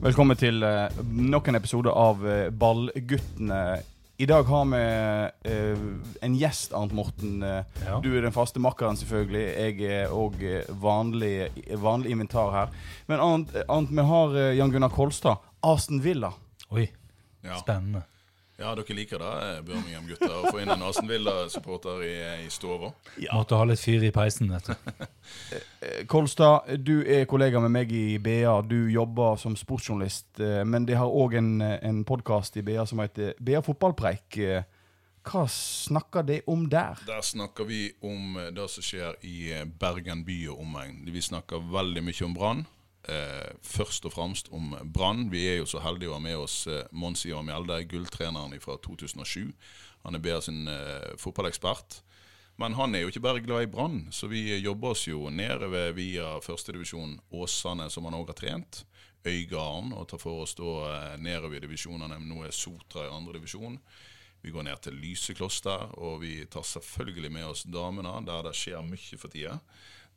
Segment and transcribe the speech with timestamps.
[0.00, 3.60] Velkommen til eh, nok en episode av eh, Ballguttene.
[4.20, 4.80] I dag har vi
[5.50, 5.82] eh,
[6.24, 7.42] en gjest, Arnt Morten.
[7.44, 7.98] Eh, Ja.
[8.04, 9.42] Du er den faste makkeren, selvfølgelig.
[9.56, 10.40] Jeg er òg
[10.80, 11.50] vanlig,
[11.82, 12.72] vanlig inventar her.
[13.08, 15.40] Men Arnt, Arnt vi har eh, Jan Gunnar Kolstad.
[15.64, 16.32] Aston Villa.
[16.70, 16.88] Oi,
[17.44, 17.56] Ja.
[17.60, 18.02] spennende.
[18.60, 20.32] Ja, dere liker det, eh, Birmingham-gutter.
[20.36, 22.14] Å få inn en Aston Villa-supporter i,
[22.44, 22.92] i stova.
[23.32, 24.74] Måtte ha litt fyr i peisen, vet du.
[25.80, 28.58] Eh, Kolstad, du er kollega med meg i BA.
[28.68, 30.26] Du jobber som sportsjournalist.
[30.42, 34.36] eh, Men de har òg en, en podkast i BA som heter BA fotballpreik.
[34.44, 34.66] Eh,
[35.24, 37.00] Hva snakker de om der?
[37.06, 41.00] Der snakker vi om eh, det som skjer i eh, Bergen by og omegn.
[41.12, 42.62] Vi snakker veldig mye om Brann.
[43.08, 45.30] Eh, først og fremst om Brann.
[45.32, 48.76] Vi er jo så heldige å ha med oss eh, Mons Ivar Mjelde, gulltreneren fra
[48.84, 49.52] 2007.
[50.04, 52.02] Han er BA sin eh, fotballekspert.
[52.60, 55.94] Men han er jo ikke bare glad i Brann, så vi jobber oss jo nedover
[55.96, 58.82] via førstedivisjon Åsane, som han òg har trent.
[59.24, 62.20] Øygarden, og tar for oss da eh, nedover i divisjonene.
[62.20, 63.80] Nå er Sotra i andre divisjon.
[64.40, 68.84] Vi går ned til Lysekloster, og vi tar selvfølgelig med oss damene, der det skjer
[68.86, 69.58] mye for tida.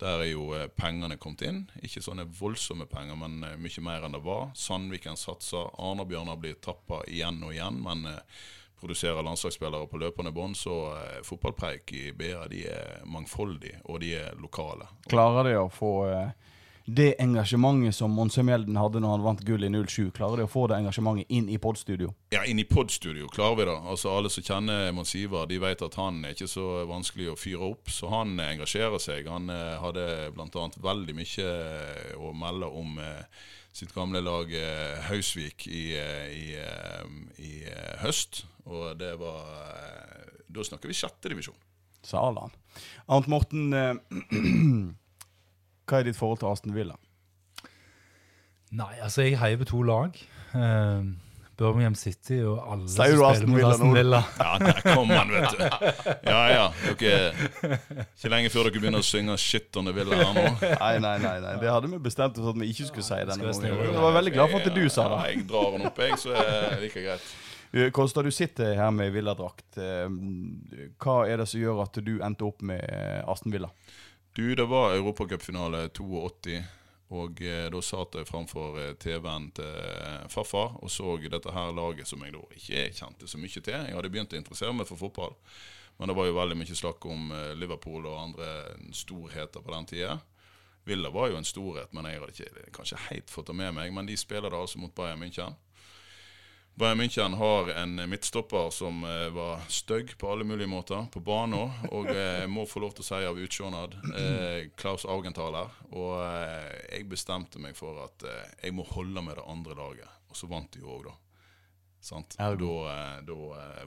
[0.02, 1.62] Der er jo eh, pengene kommet inn.
[1.86, 4.50] Ikke sånne voldsomme penger, men eh, mye mer enn det var.
[4.58, 5.70] Sandviken satser.
[5.78, 8.42] Arna-Bjørnar blir tappa igjen og igjen, men eh,
[8.80, 10.74] produserer landslagsspillere på løpende bånd, så
[11.24, 14.90] fotballpreik i BA de er mangfoldige, og de er lokale.
[15.08, 16.34] Klarer de å få eh,
[16.86, 20.52] det engasjementet som Mons Mjelden hadde når han vant gull i 07, klarer de å
[20.52, 22.09] få det engasjementet inn i podstudio?
[22.36, 23.78] Ja, inn i podstudio klarer vi det.
[23.94, 27.38] Altså Alle som kjenner Mons Ivar, de vet at han er ikke så vanskelig å
[27.39, 27.88] fyre opp.
[27.94, 29.30] Så han eh, engasjerer seg.
[29.31, 30.66] Han eh, hadde bl.a.
[30.84, 37.48] veldig mye eh, å melde om eh, sitt gamle lag eh, Hausvik i, eh, i,
[37.48, 37.54] i
[38.04, 38.44] høst.
[38.67, 39.48] Og det var
[40.54, 41.56] Da snakker vi sjette divisjon.
[42.04, 42.52] Sa Allan.
[43.08, 43.72] Arnt Morten,
[45.89, 46.95] hva er ditt forhold til Aston Villa?
[48.73, 50.16] Nei, altså, jeg heier på to lag.
[50.54, 51.14] Uh,
[51.58, 53.94] Birmingham City og alle Sier du som Aston spiller mot Villa Aston?
[53.94, 54.21] Villa.
[54.39, 55.61] Ja, der kom han, vet du.
[56.33, 56.64] Ja ja.
[56.98, 57.76] Dere,
[58.16, 60.45] ikke lenge før dere begynner å synge 'Shit on the Villa' her nå.
[60.64, 61.54] Nei, nei, nei, nei.
[61.61, 63.86] det hadde vi bestemt oss at vi ikke skulle si denne gangen.
[63.86, 65.20] Jeg var veldig glad for at du sa det.
[65.21, 67.33] Ja, jeg drar den opp, jeg, så er det like greit.
[67.94, 69.80] Kosta, du sitter her med villadrakt.
[69.82, 70.10] Eh,
[71.02, 72.82] Hva er det som gjør at du endte opp med
[73.30, 73.70] Aston Villa?
[74.36, 76.64] Du, det var europacupfinale 82,
[77.14, 81.76] og eh, da satt jeg framfor eh, TV-en til eh, farfar og så dette her
[81.77, 83.76] laget som jeg da ikke kjente så mye til.
[83.77, 85.36] Jeg hadde begynt å interessere meg for fotball,
[85.99, 88.49] men det var jo veldig mye snakk om eh, Liverpool og andre
[89.04, 90.17] storheter på den tida.
[90.89, 93.94] Villa var jo en storhet, men jeg hadde ikke kanskje helt fått det med meg.
[93.94, 95.54] Men de spiller da altså mot Bayern München.
[96.76, 101.70] Bayern München har en midtstopper som eh, var stygg på alle mulige måter, på banen
[101.95, 103.98] og eh, må få lov til å si av utseendet.
[104.17, 105.70] Eh, Klaus Augenthaler.
[105.94, 110.17] Og eh, jeg bestemte meg for at eh, jeg må holde med det andre laget.
[110.33, 111.16] Og så vant de jo òg, da.
[112.04, 112.33] Sant?
[112.39, 113.38] Da, eh, da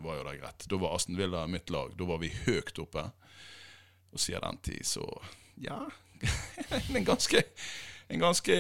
[0.07, 0.69] var jo det greit.
[0.71, 1.91] Da var Aston Villa mitt lag.
[1.99, 3.09] Da var vi høyt oppe.
[4.15, 5.09] Og siden den tid så
[5.59, 5.83] Ja.
[6.95, 7.43] en ganske
[8.09, 8.57] en ganske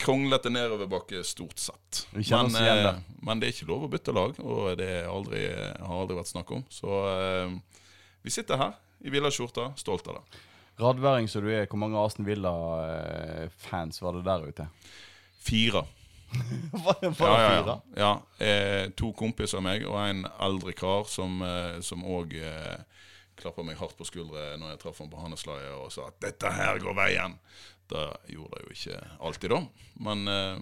[0.00, 2.06] kronglete nedoverbakke, stort sett.
[2.14, 6.16] Men, eh, men det er ikke lov å bytte lag, og det aldri, har aldri
[6.16, 6.64] vært snakk om.
[6.72, 7.52] Så eh,
[8.24, 10.42] vi sitter her i villaskjorta, stolt av det.
[10.80, 14.68] Radværing som du er, hvor mange Arsen Villa-fans var det der ute?
[15.42, 15.84] Fire.
[16.72, 17.74] Var det Ja, bare ja, fire?
[17.96, 18.10] ja.
[18.40, 22.78] ja eh, to kompiser av meg og en eldre kar som eh, som òg eh,
[23.36, 26.54] klappa meg hardt på skuldre når jeg traff ham på Hanneslaget og sa at 'dette
[26.56, 27.36] her går veien'.
[27.92, 29.60] Det gjorde det jo ikke alltid, da.
[30.00, 30.60] Men eh,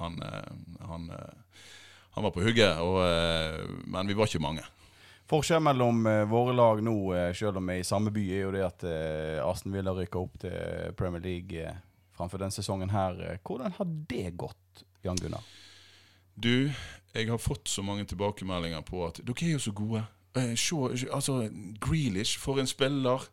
[0.00, 0.48] han, eh,
[0.88, 1.60] han, eh,
[2.10, 3.00] han var på hugget, og,
[3.86, 4.64] men vi var ikke mange.
[5.26, 6.94] Forskjellen mellom våre lag nå,
[7.34, 8.84] selv om vi er i samme by, er jo det at
[9.42, 11.72] Aston Villa rykker opp til Premier League
[12.14, 13.18] framfor den sesongen her.
[13.42, 15.42] Hvordan har det gått, Jan Gunnar?
[16.38, 16.70] Du,
[17.10, 20.04] jeg har fått så mange tilbakemeldinger på at dere er jo så gode.
[20.54, 20.78] Se,
[21.10, 21.40] altså,
[21.82, 23.26] Grealish, for en spiller.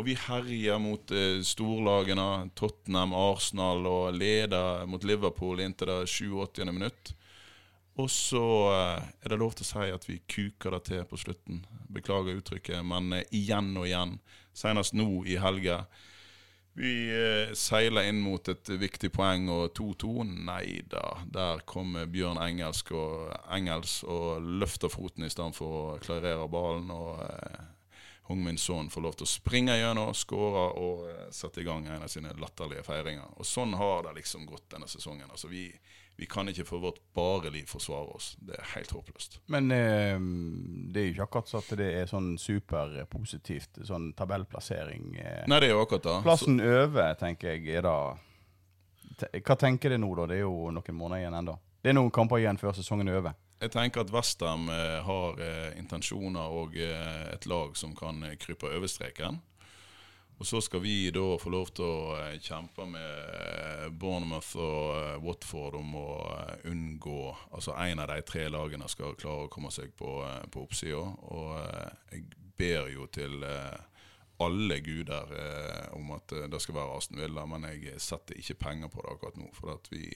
[0.00, 6.64] Og vi herjer mot eh, storlagene, Tottenham, Arsenal, og leder mot Liverpool inntil det 87.
[6.72, 7.12] minutt.
[8.00, 11.18] Og så eh, er det lov til å si at vi kuker det til på
[11.20, 11.60] slutten.
[11.92, 14.16] Beklager uttrykket, men eh, igjen og igjen.
[14.56, 15.82] Senest nå i helga.
[16.72, 20.24] Vi eh, seiler inn mot et viktig poeng og 2-2.
[20.48, 26.00] Nei da, der kommer Bjørn Engelsk og Engels og løfter foten i stedet for å
[26.00, 26.88] klarere ballen.
[26.96, 27.20] Og
[28.28, 31.86] eh, Min Son får lov til å springe gjennom, skåre og eh, sette i gang
[31.86, 33.34] en av sine latterlige feiringer.
[33.38, 35.28] Og sånn har det liksom gått denne sesongen.
[35.30, 35.66] Altså vi,
[36.16, 38.32] vi kan ikke for vårt bare liv forsvare oss.
[38.40, 39.38] Det er helt håpløst.
[39.52, 40.18] Men eh,
[40.92, 45.16] det er jo ikke akkurat så at det er sånn superpositivt, sånn tabellplassering.
[45.20, 45.42] Eh.
[45.50, 46.18] Nei, det er jo akkurat det.
[46.18, 47.96] Så- Plassen over, tenker jeg, er da
[49.22, 50.24] hva tenker du nå, da?
[50.26, 51.54] Det er jo noen måneder igjen ennå.
[51.82, 53.34] Det er noen kamper igjen før sesongen er over.
[53.62, 58.66] Jeg tenker at Westham eh, har eh, intensjoner og eh, et lag som kan krype
[58.66, 59.38] over streken.
[60.40, 65.92] Og så skal vi da få lov til å kjempe med Bournemouth og Watford om
[66.00, 66.08] å
[66.66, 67.20] unngå
[67.52, 70.16] Altså en av de tre lagene skal klare å komme seg på,
[70.50, 71.04] på oppsida.
[71.30, 71.52] Og
[72.10, 72.24] jeg
[72.58, 73.38] ber jo til
[74.42, 75.30] alle guder
[75.94, 79.38] om at det skal være Aston Villa, men jeg setter ikke penger på det akkurat
[79.38, 79.52] nå.
[79.54, 80.08] For at vi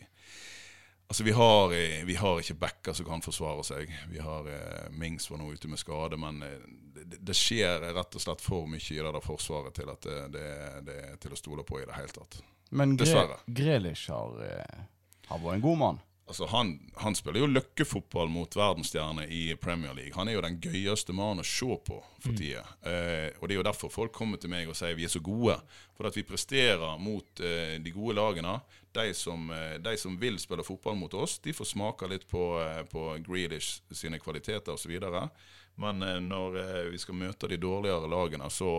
[1.07, 3.93] Altså, vi har, eh, vi har ikke backer som kan forsvare seg.
[4.11, 6.59] Vi har eh, Mings var nå ute med skade, men eh,
[6.97, 10.19] det, det skjer rett og slett for mye i det der forsvaret til at det,
[10.35, 10.49] det,
[10.89, 12.41] det er til å stole på i det hele tatt.
[12.71, 14.83] Men Gre Grealish har, eh,
[15.29, 16.03] har vært en god mann.
[16.27, 20.17] Altså, han, han spiller jo løkkefotball mot verdensstjerne i Premier League.
[20.17, 22.65] Han er jo den gøyeste mannen å se på for tida.
[22.83, 25.23] Eh, og det er jo derfor folk kommer til meg og sier vi er så
[25.23, 25.55] gode.
[25.95, 28.57] For at vi presterer mot eh, de gode lagene.
[28.97, 32.43] De som, eh, de som vil spille fotball mot oss, de får smake litt på,
[32.59, 34.99] eh, på Grealish sine kvaliteter osv.
[35.79, 38.73] Men eh, når eh, vi skal møte de dårligere lagene, så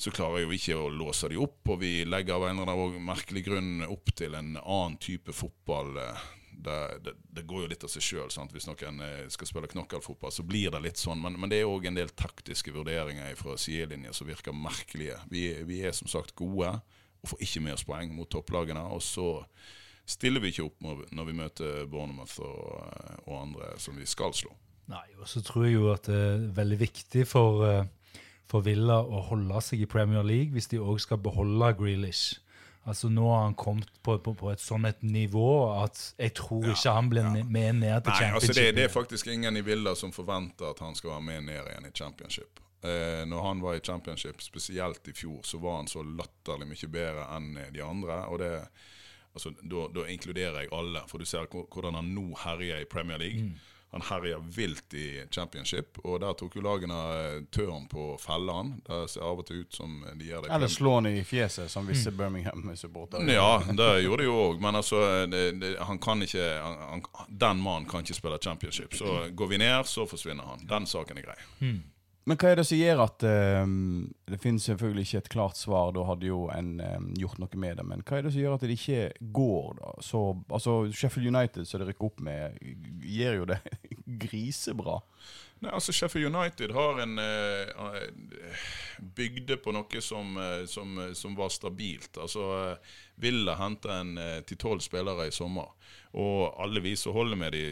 [0.00, 3.04] så klarer jo ikke å låse de opp, og vi legger av en eller annen
[3.04, 5.96] merkelig grunn opp til en annen type fotball.
[6.00, 6.28] eh,
[6.60, 8.32] Det, det, det går jo litt av seg sjøl.
[8.52, 11.20] Hvis noen eh, skal spille knockout-fotball, så blir det litt sånn.
[11.22, 15.16] Men, men det er òg en del taktiske vurderinger fra sidelinja som virker merkelige.
[15.32, 16.74] Vi, vi er som sagt gode
[17.20, 18.82] og får ikke oss poeng mot topplagene.
[18.92, 19.28] Og så
[20.04, 24.36] stiller vi ikke opp når, vi møter Bournemouth og, eh, og andre som vi skal
[24.36, 24.52] slå.
[24.90, 27.88] Nei, og så tror jeg jo at det er veldig viktig for, eh,
[28.50, 32.40] for Villa å holde seg i Premier League hvis de òg skal beholde Grealish.
[32.88, 35.50] Altså Nå har han kommet på, på, på et sånn et nivå
[35.82, 37.44] at jeg tror ikke han blir ja.
[37.44, 38.38] med ned til Nei, championship.
[38.40, 41.46] altså det, det er faktisk ingen i Villa som forventer at han skal være med
[41.50, 42.62] ned igjen i championship.
[42.80, 46.88] Eh, når han var i championship, spesielt i fjor, så var han så latterlig mye
[46.88, 48.22] bedre enn de andre.
[48.32, 48.54] og det
[49.34, 49.52] altså,
[49.94, 53.44] da inkluderer jeg alle, for du ser hvordan han nå herjer i Premier League.
[53.44, 53.58] Mm.
[53.90, 58.54] Han herja vilt i championship, og der tok jo lagene eh, tørn på å felle
[58.54, 58.72] han.
[58.86, 61.70] Det ser av og til ut som de gjør det Eller slå han i fjeset,
[61.70, 63.26] som visse Birmingham-supportere.
[63.34, 67.02] ja, det gjorde de jo òg, men altså det, det, han kan ikke han, han,
[67.28, 68.94] Den mannen kan ikke spille championship.
[68.94, 70.66] Så går vi ned, så forsvinner han.
[70.70, 71.40] Den saken er grei.
[72.28, 73.24] Men hva er det som gjør at
[73.64, 77.60] um, Det finnes selvfølgelig ikke et klart svar, da hadde jo en um, gjort noe
[77.62, 77.86] med det.
[77.88, 79.94] Men hva er det som gjør at det ikke går, da?
[80.04, 82.58] Så, altså, Sheffield United, som det rykker opp med,
[83.08, 83.60] gjør jo det
[84.26, 85.00] grisebra.
[85.60, 88.06] Nei, altså Sheffield United har en eh,
[89.16, 92.16] bygde på noe som, eh, som, eh, som var stabilt.
[92.16, 95.68] Altså eh, Villa henta en eh, ti-tolv spillere i sommer,
[96.16, 97.64] og alle vi som holder med de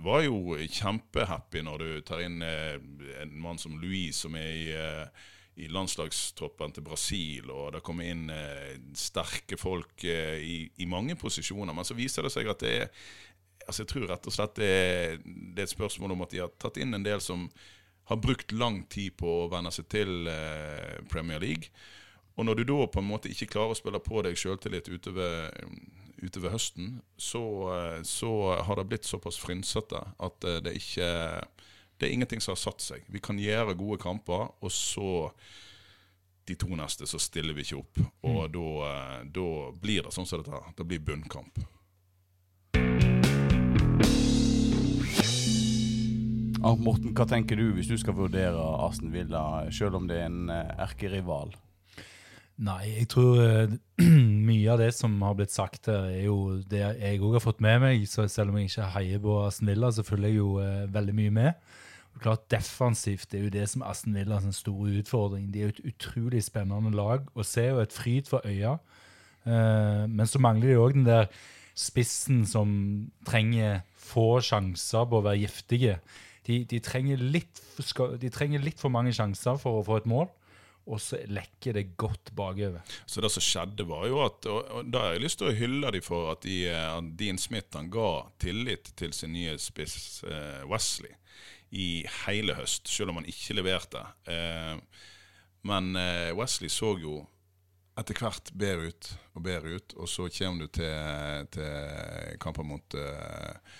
[0.00, 2.76] var jo kjempehappy når du tar inn eh,
[3.24, 5.28] en mann som Louis, som er i eh,
[5.60, 11.16] i landslagstroppen til Brasil, og det kommer inn eh, sterke folk eh, i, i mange
[11.20, 11.74] posisjoner.
[11.76, 13.08] Men så viser det seg at det er
[13.70, 16.42] altså Jeg tror rett og slett det er, det er et spørsmål om at de
[16.42, 17.46] har tatt inn en del som
[18.10, 21.70] har brukt lang tid på å venne seg til eh, Premier League.
[22.34, 25.50] Og når du da på en måte ikke klarer å spille på deg sjøltillit utover,
[26.18, 27.42] utover høsten, så,
[27.74, 28.32] eh, så
[28.66, 31.10] har det blitt såpass frynsete at eh, det ikke
[32.00, 33.02] Det er ingenting som har satt seg.
[33.12, 35.28] Vi kan gjøre gode kamper, og så
[36.48, 38.00] de to neste så stiller vi ikke opp.
[38.24, 40.62] Og da, eh, da blir det sånn som dette.
[40.78, 41.60] Det blir bunnkamp.
[46.60, 50.26] Ah, Morten, hva tenker du hvis du skal vurdere Aston Villa, selv om det er
[50.28, 51.54] en eh, erkerival?
[52.60, 53.72] Nei, jeg tror uh,
[54.50, 57.64] mye av det som har blitt sagt her, er jo det jeg òg har fått
[57.64, 58.04] med meg.
[58.04, 61.16] Så selv om jeg ikke heier på Aston Villa, så følger jeg jo uh, veldig
[61.22, 61.74] mye med.
[62.12, 65.48] Og klart Defensivt er jo det som Aston er en stor utfordring.
[65.54, 68.76] De er jo et utrolig spennende lag og ser jo et fryd for øya.
[69.48, 71.30] Uh, men så mangler de òg den der
[71.72, 72.68] spissen som
[73.24, 76.02] trenger få sjanser på å være giftige.
[76.46, 77.60] De, de, trenger litt,
[78.20, 80.28] de trenger litt for mange sjanser for å få et mål,
[80.90, 82.80] og så lekker det godt bakover.
[83.06, 85.56] Så det som skjedde var jo at, og, og da har jeg lyst til å
[85.56, 88.10] hylle dem for at, de, eh, Dean Smith han ga
[88.42, 91.12] tillit til sin nye spiss eh, Wesley
[91.70, 94.02] i hele høst, selv om han ikke leverte.
[94.26, 94.80] Eh,
[95.68, 95.92] men
[96.38, 97.18] Wesley så jo
[98.00, 102.96] etter hvert bedre ut og bedre ut, og så kommer du til, til kampen mot
[102.98, 103.76] eh,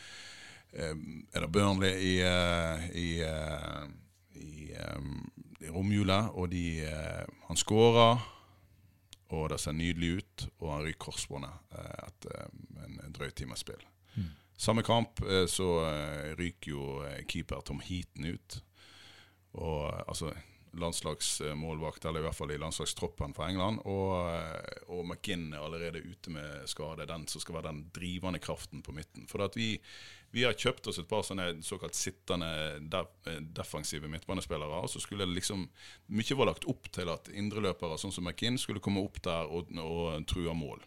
[0.72, 3.86] Er det Burnley i, eh, i, eh,
[4.38, 5.08] i, eh,
[5.60, 8.20] i romjula, og de, eh, han skårer
[9.30, 12.48] og det ser nydelig ut, og han ryker korsbåndet eh, etter
[12.82, 13.82] en drøy times spill.
[14.60, 18.58] Samme kamp eh, så eh, ryker jo eh, keeper Tom Heaton ut.
[19.56, 20.34] Og eh, altså
[20.80, 23.80] landslagsmålvakt, eller i hvert fall i landslagstroppen for England.
[23.88, 28.42] Og, eh, og McGinn er allerede ute med skade, den som skal være den drivende
[28.42, 29.24] kraften på midten.
[29.30, 29.72] For at vi,
[30.30, 34.82] vi har kjøpt oss et par sånne såkalt sittende eh, defensive midtbanespillere.
[34.82, 35.66] og så skulle det liksom,
[36.06, 39.72] Mye var lagt opp til at indreløpere sånn som McInn skulle komme opp der og,
[39.82, 40.84] og true mål.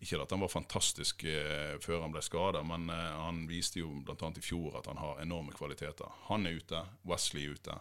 [0.00, 3.92] Ikke at han var fantastisk eh, før han ble skada, men eh, han viste jo
[4.06, 4.32] bl.a.
[4.32, 6.08] i fjor at han har enorme kvaliteter.
[6.30, 7.78] Han er ute, Wesley er ute,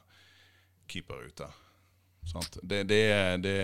[0.92, 1.50] keeper er ute.
[2.60, 3.04] Det, det,
[3.40, 3.58] det,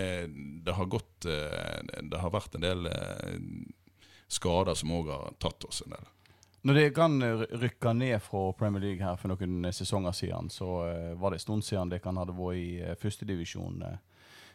[0.64, 2.86] det, har gått Det har vært en del
[4.32, 6.06] skader som òg har tatt oss en del.
[6.64, 11.10] Når det kan rykke ned fra Premier League her for noen sesonger siden, så uh,
[11.20, 13.82] var det en stund siden de kan hadde vært i uh, førstedivisjon.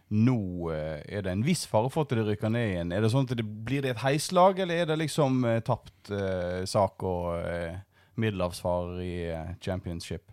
[0.10, 0.40] Nå
[0.74, 2.96] er det en viss fare for at de rykker ned igjen.
[2.98, 6.66] Er det sånn at det Blir det et heislag, eller er det liksom tapt uh,
[6.66, 7.78] sak og uh,
[8.18, 9.14] middelhavsfarer i
[9.62, 10.26] championship?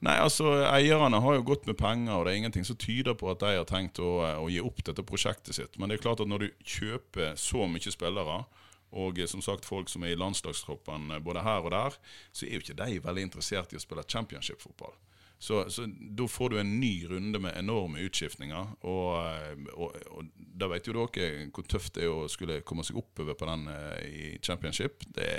[0.00, 3.28] Nei, altså Eierne har jo gått med penger, og det er ingenting som tyder på
[3.32, 5.76] at de har tenkt å, å gi opp dette prosjektet sitt.
[5.76, 8.40] Men det er klart at når du kjøper så mye spillere,
[8.90, 11.96] og eh, som sagt folk som er i landslagstroppen eh, både her og der,
[12.32, 14.96] så er jo ikke de veldig interessert i å spille championship-fotball.
[15.40, 18.74] Så, så, da får du en ny runde med enorme utskiftninger.
[18.84, 22.84] Og, eh, og, og da vet jo dere hvor tøft det er å skulle komme
[22.84, 23.66] seg oppover på den
[24.04, 25.06] i championship.
[25.16, 25.30] Det,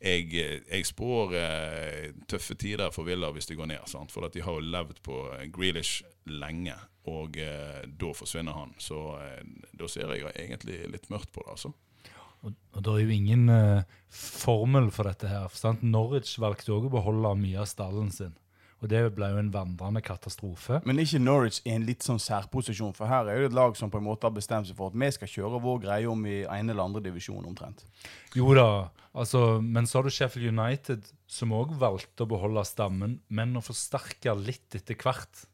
[0.00, 0.30] jeg,
[0.62, 1.34] jeg spår
[2.30, 3.82] tøffe tider for Villa hvis de går ned.
[3.90, 4.14] Sant?
[4.14, 5.18] For de har jo levd på
[5.52, 6.78] Grealish lenge,
[7.10, 8.72] og da forsvinner han.
[8.80, 9.02] Så
[9.76, 11.58] da ser jeg egentlig litt mørkt på det.
[11.58, 11.74] altså.
[12.44, 15.28] Og, og Det er jo ingen uh, formel for dette.
[15.28, 15.48] her.
[15.52, 15.82] Sant?
[15.82, 18.36] Norwich valgte òg å beholde mye av stallen sin.
[18.80, 20.78] Og det ble jo en vandrende katastrofe.
[20.88, 22.94] Men ikke Norwich i en litt sånn særposisjon?
[22.96, 24.96] For her er jo et lag som på en måte har bestemt seg for at
[24.96, 27.84] vi skal kjøre vår greie om i ene eller andre divisjon omtrent.
[28.36, 33.18] Jo da, altså, men så har du Sheffield United, som òg valgte å beholde stammen,
[33.28, 35.44] men å forsterke litt etter hvert.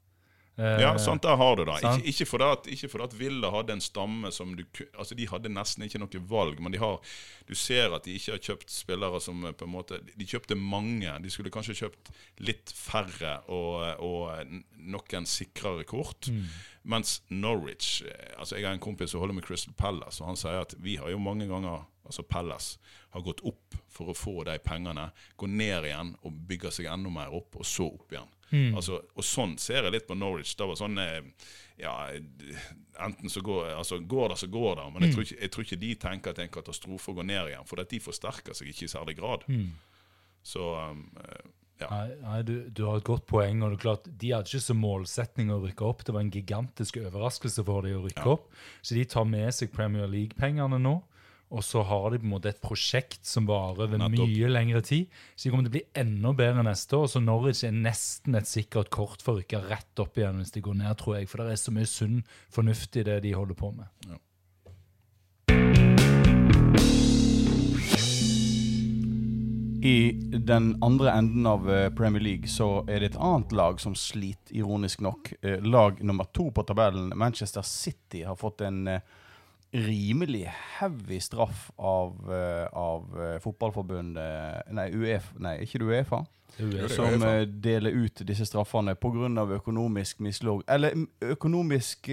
[0.59, 1.77] Eh, ja, sant, der har du det.
[1.85, 4.63] Ikke, ikke fordi at, ikke for at Villa hadde en stamme som du
[4.97, 6.97] Altså, De hadde nesten ikke noe valg, men de har
[7.47, 10.57] du ser at de ikke har kjøpt spillere som eh, på en måte De kjøpte
[10.57, 11.13] mange.
[11.23, 12.11] De skulle kanskje kjøpt
[12.41, 16.31] litt færre og, og noen sikrere kort.
[16.33, 16.49] Mm.
[16.89, 20.41] Mens Norwich eh, altså Jeg har en kompis som holder med Crystal Palace, og han
[20.41, 22.77] sier at vi har jo mange ganger altså Pellas,
[23.15, 27.13] har gått opp for å få de pengene, gå ned igjen og bygge seg enda
[27.13, 28.33] mer opp, og så opp igjen.
[28.51, 28.77] Mm.
[28.79, 30.55] Altså, og sånn ser jeg litt på Norwich.
[30.55, 31.25] Det var sånn eh,
[31.83, 31.95] ja,
[33.03, 34.87] enten så går, altså, går det, så går det.
[34.95, 35.17] Men jeg, mm.
[35.17, 37.53] tror ikke, jeg, tror ikke, de tenker at det er en katastrofe å gå ned
[37.53, 39.47] igjen, for de forsterker seg ikke i særlig grad.
[39.51, 39.69] Mm.
[40.47, 41.03] Så um,
[41.81, 41.89] ja.
[41.91, 43.61] Nei, nei du, du, har et godt poeng.
[43.63, 46.07] og det er klart, De hadde ikke som målsetning å rykke opp.
[46.07, 48.37] Det var en gigantisk overraskelse for dem å rykke ja.
[48.39, 48.49] opp.
[48.81, 50.97] Så de tar med seg Premier League-pengene nå.
[51.55, 55.07] Og så har de på en måte et prosjekt som varer over mye lengre tid.
[55.37, 57.07] Så de kommer til å bli enda bedre neste år.
[57.13, 60.65] Så Norwich er nesten et sikkert kort for å rykke rett opp igjen hvis de
[60.67, 61.31] går ned, tror jeg.
[61.31, 63.87] For det er så mye sunn fornuft i det de holder på med.
[64.11, 64.19] Ja.
[69.87, 73.95] I den andre enden av eh, Premier League så er det et annet lag som
[73.95, 75.31] sliter, ironisk nok.
[75.43, 79.05] Eh, lag nummer to på tabellen, Manchester City, har fått en eh,
[79.73, 80.47] rimelig
[80.79, 86.23] heavy straff av, uh, av uh, fotballforbundet Nei, Uf, nei, ikke det Uefa?
[86.61, 86.89] UEFA.
[86.89, 89.45] Som uh, deler ut disse straffene pga.
[89.59, 92.09] økonomisk mislåg Eller økonomisk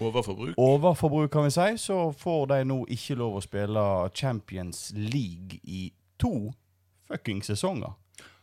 [0.00, 0.54] overforbruk.
[0.58, 1.68] overforbruk, kan vi si.
[1.76, 6.52] Så får de nå ikke lov å spille Champions League i to
[7.08, 7.92] fucking sesonger.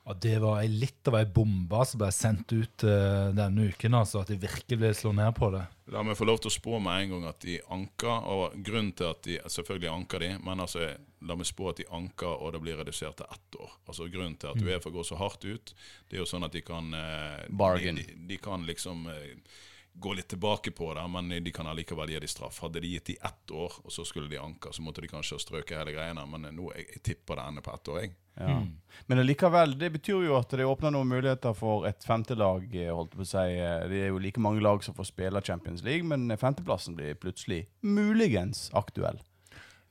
[0.06, 3.94] Ja, Det var litt av ei bombe som ble sendt ut uh, denne uken.
[3.94, 5.62] altså At de virkelig ble slå ned på det.
[5.94, 8.28] La meg få lov til å spå med en gang at de anker.
[8.34, 10.88] Og grunnen til at de Selvfølgelig anker de, men altså,
[11.28, 13.76] la meg spå at de anker og det blir redusert til ett år.
[13.86, 14.70] Altså Grunnen til at mm.
[14.72, 15.76] Uefa går så hardt ut,
[16.10, 19.60] det er jo sånn at de kan uh, de, de, de, kan liksom uh,
[19.94, 22.62] gå litt tilbake på det, men de kan allikevel gi de straff.
[22.64, 25.38] Hadde de gitt de ett år, og så skulle de anke, så måtte de kanskje
[25.38, 26.26] ha strøket hele greiene.
[26.32, 28.02] Men nå, jeg, jeg tipper det ender på ett år.
[28.02, 28.14] jeg.
[28.40, 28.58] Ja.
[28.62, 28.70] Mm.
[29.06, 32.70] Men allikevel, det betyr jo at det åpner noen muligheter for et femtelag.
[32.74, 33.48] Eh, holdt på å si.
[33.58, 37.20] Eh, det er jo like mange lag som får spille Champions League, men femteplassen blir
[37.20, 39.20] plutselig muligens aktuell.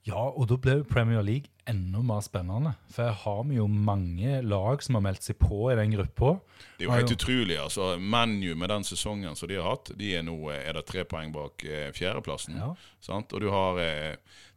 [0.09, 2.73] Ja, og da ble Premier League enda mer spennende.
[2.90, 6.35] For her har vi jo mange lag som har meldt seg på i den gruppa.
[6.78, 7.59] Det er jo helt utrolig.
[7.61, 11.04] altså ManU med den sesongen som de har hatt, de er nå er det tre
[11.09, 12.57] poeng bak eh, fjerdeplassen.
[12.57, 12.73] Ja.
[13.21, 14.16] Og du har eh,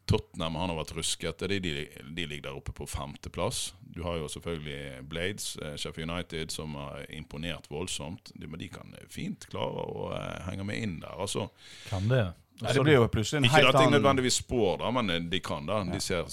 [0.09, 1.47] Tottenham han har vært ruskete.
[1.47, 1.73] De, de,
[2.11, 3.73] de, ligger der oppe på femteplass.
[3.79, 8.33] Du har jo selvfølgelig Blades, eh, Sheffield United, som har imponert voldsomt.
[8.35, 11.15] De, men de kan fint klare å eh, henge med inn der.
[11.15, 11.47] altså.
[11.87, 12.25] Kan det?
[12.61, 15.29] Nei, det blir jo plutselig en helt annen Ikke at jeg nødvendigvis spår, da, men
[15.31, 15.81] de kan da.
[15.89, 16.29] De ser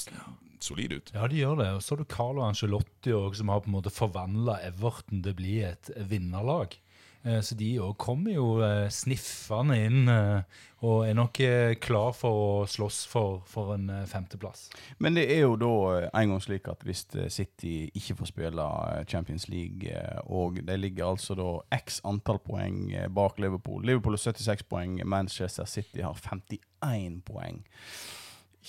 [0.61, 1.11] solide ut.
[1.15, 1.69] Ja, de gjør det.
[1.79, 5.33] Og så har du Carlo Angelotti også, som har på en måte forvandla Everton til
[5.33, 6.77] å bli et vinnerlag.
[7.23, 11.37] Eh, Så de òg kommer jo eh, sniffende inn eh, og er nok
[11.85, 14.71] klar for å slåss for, for en femteplass.
[14.97, 15.73] Men det er jo da
[16.09, 18.69] en gang slik at hvis City ikke får spille
[19.05, 19.93] Champions League,
[20.25, 25.69] og de ligger altså da x antall poeng bak Liverpool Liverpool har 76 poeng, Manchester
[25.69, 27.61] City har 51 poeng.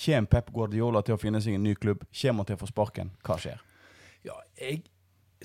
[0.03, 2.03] Kommer Pep Guardiola til å finne seg en ny klubb?
[2.11, 3.15] Kommer han til å få sparken?
[3.23, 3.63] Hva skjer?
[4.27, 4.83] Ja, jeg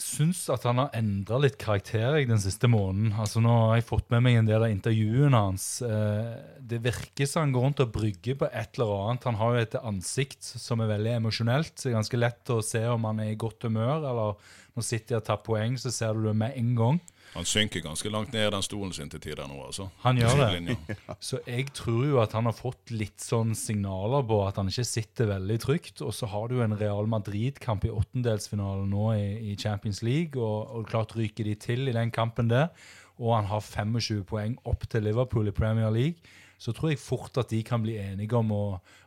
[0.00, 3.14] syns at han har endra litt karakter jeg, den siste måneden.
[3.16, 5.66] Altså Nå har jeg fått med meg en del av intervjuene hans.
[5.82, 9.28] Eh, Det virker som han går rundt og brygger på et eller annet.
[9.30, 11.74] Han har jo et ansikt som er veldig emosjonelt.
[11.76, 14.36] så Det er ganske lett å se om han er i godt humør, eller
[14.76, 17.00] når City har tatt poeng, så ser du det med en gang.
[17.34, 19.88] Han synker ganske langt ned i den stolen sin til tider nå, altså.
[20.04, 20.76] Han gjør det.
[21.28, 24.86] Så jeg tror jo at han har fått litt sånn signaler på at han ikke
[24.88, 26.00] sitter veldig trygt.
[26.06, 30.72] Og så har du en Real Madrid-kamp i åttendelsfinalen nå i, i Champions League, og,
[30.78, 32.72] og klart ryker de til i den kampen der,
[33.20, 37.36] og han har 25 poeng opp til Liverpool i Premier League, så tror jeg fort
[37.40, 38.64] at de kan bli enige om å,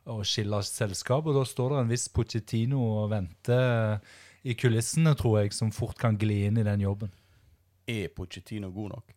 [0.09, 1.25] å skille selskap.
[1.25, 3.97] Og da står det en viss Pochettino og venter
[4.45, 7.11] i kulissene, tror jeg, som fort kan gli inn i den jobben.
[7.89, 9.15] Er Pochettino god nok?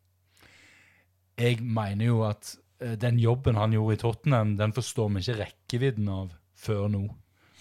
[1.42, 5.40] jeg mener jo at eh, den jobben han gjorde i Tottenham, den forstår vi ikke
[5.40, 7.04] rekkevidden av før nå.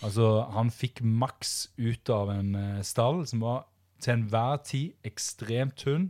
[0.01, 3.65] Altså, han fikk maks ut av en eh, stall som var
[4.01, 6.09] til enhver tid ekstremt tynn,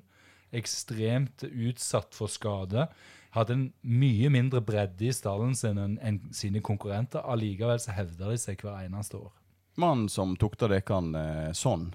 [0.56, 2.88] ekstremt utsatt for skade.
[3.36, 7.24] Hadde en mye mindre bredde i stallen sin enn en sine konkurrenter.
[7.24, 9.32] Allikevel så hevder de seg hver eneste år.
[9.80, 11.94] Mannen som tukta dekan eh, sånn,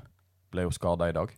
[0.52, 1.32] ble jo skada i dag.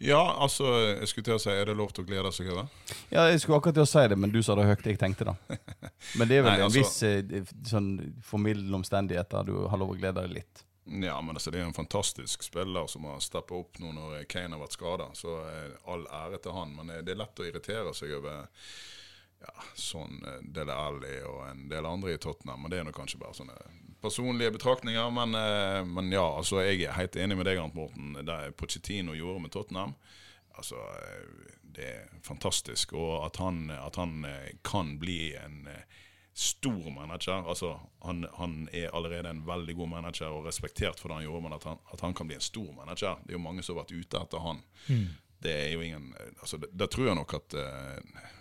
[0.00, 0.64] Ja, altså,
[0.96, 2.70] jeg skulle til å si, er det lov til å glede seg over?
[3.12, 4.86] Ja, jeg skulle akkurat til å si det, men du sa det høyt.
[4.88, 5.58] Jeg tenkte det.
[6.18, 7.90] Men det er vel Nei, en altså- viss eh, sånn
[8.24, 9.44] formildende omstendigheter.
[9.44, 10.62] Du har lov å glede deg litt.
[10.90, 14.56] Ja, men altså, det er en fantastisk spiller som har steppa opp nå når Kane
[14.56, 15.10] har vært skada.
[15.14, 16.72] Så eh, all ære til han.
[16.78, 18.48] Men eh, det er lett å irritere seg over
[19.44, 20.16] ja, sånn
[20.48, 22.64] Dele Alli og en del andre i Tottenham.
[22.64, 23.60] Men det er nok kanskje bare sånne
[24.00, 25.10] personlige betraktninger.
[25.10, 28.16] Men, eh, men ja, altså, jeg er helt enig med deg, Arnt Morten.
[28.26, 29.94] Det Pochettino gjorde med Tottenham,
[30.56, 32.92] altså, eh, det er fantastisk.
[32.92, 35.68] Og at han, at han eh, kan bli en
[36.34, 37.48] stor manager.
[37.48, 41.42] Altså, han, han er allerede en veldig god manager og respektert for det han gjorde,
[41.48, 43.76] men at han, at han kan bli en stor manager Det er jo mange som
[43.76, 44.62] har vært ute etter han.
[45.40, 47.54] Det er jo ingen altså, det, tror jeg nok at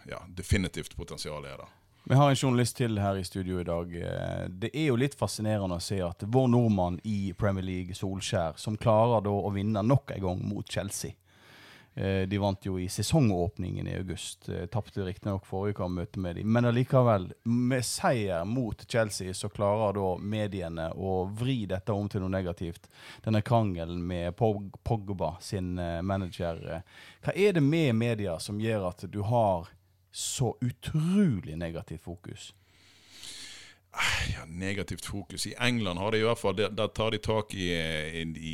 [0.08, 1.79] ja, definitivt potensial er der.
[2.10, 3.92] Vi har en journalist til her i studio i dag.
[3.96, 8.58] Eh, Det er jo litt fascinerende å se at vår nordmann i Premier League, Solskjær,
[8.58, 11.12] som klarer da å vinne nok en gang mot Chelsea.
[11.94, 14.50] Eh, De vant jo i sesongåpningen i august.
[14.50, 16.52] Eh, Tapte riktignok forrige gang møte med dem.
[16.52, 22.22] Men allikevel, med seier mot Chelsea, så klarer da mediene å vri dette om til
[22.22, 22.90] noe negativt.
[23.22, 26.82] Denne krangelen med Pogba sin manager.
[27.22, 29.70] Hva er det med media som gjør at du har
[30.12, 32.54] så utrolig negativt fokus?
[34.34, 35.48] ja, negativt fokus.
[35.48, 38.54] I England har de i hvert fall, der, der tar de tak i, i, i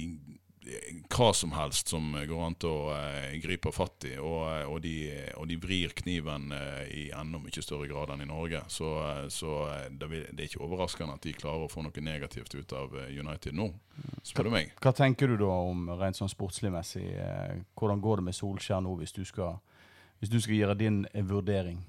[1.11, 4.79] hva som helst som går an til å eh, gripe fatt i, og, eh, og,
[4.81, 4.95] de,
[5.37, 8.63] og de vrir kniven eh, i enda mye større grad enn i Norge.
[8.71, 11.85] Så, eh, så eh, det, vil, det er ikke overraskende at de klarer å få
[11.85, 13.69] noe negativt ut av eh, United nå,
[14.25, 14.73] spør du meg.
[14.81, 17.05] Hva tenker du da om rent sånn sportslig messig?
[17.13, 19.59] Eh, hvordan går det med Solskjær nå, hvis du skal,
[20.19, 21.83] hvis du skal gjøre din eh, vurdering?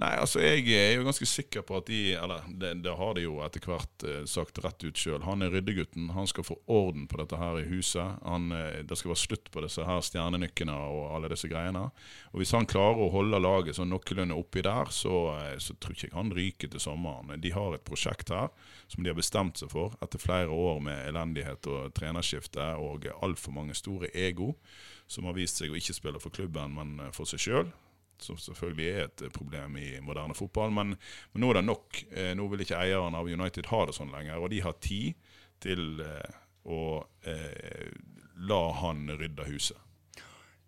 [0.00, 3.24] Nei, altså jeg er jo ganske sikker på at de Eller det, det har de
[3.26, 5.20] jo etter hvert eh, sagt rett ut sjøl.
[5.26, 6.08] Han er ryddegutten.
[6.14, 8.16] Han skal få orden på dette her i huset.
[8.24, 11.90] Han, eh, det skal være slutt på disse her stjernenykkene og alle disse greiene.
[12.32, 15.96] Og Hvis han klarer å holde laget sånn noenlunde oppi der, så, eh, så tror
[15.96, 17.34] ikke jeg han ryker til sommeren.
[17.40, 18.48] De har et prosjekt her
[18.88, 23.52] som de har bestemt seg for etter flere år med elendighet og trenerskifte og altfor
[23.52, 24.54] mange store ego
[25.10, 27.70] som har vist seg å ikke spille for klubben, men eh, for seg sjøl
[28.20, 30.72] som selvfølgelig er et problem i moderne fotball.
[30.76, 30.94] Men,
[31.32, 32.02] men nå er det nok.
[32.12, 34.40] Eh, nå vil ikke eieren av United ha det sånn lenger.
[34.40, 35.30] Og de har tid
[35.64, 36.82] til eh, å
[37.28, 37.88] eh,
[38.50, 39.78] la han rydde huset.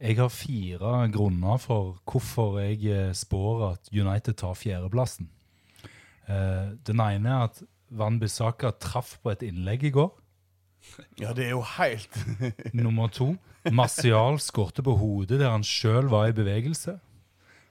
[0.02, 5.28] Jeg har fire grunner for hvorfor jeg eh, spår at United tar fjerdeplassen.
[6.26, 10.10] Eh, Den ene er at Van Bissaka traff på et innlegg i går.
[11.20, 12.16] Ja, det er jo helt
[12.76, 13.34] Nummer to,
[13.70, 16.96] Martial skårte på hodet der han sjøl var i bevegelse.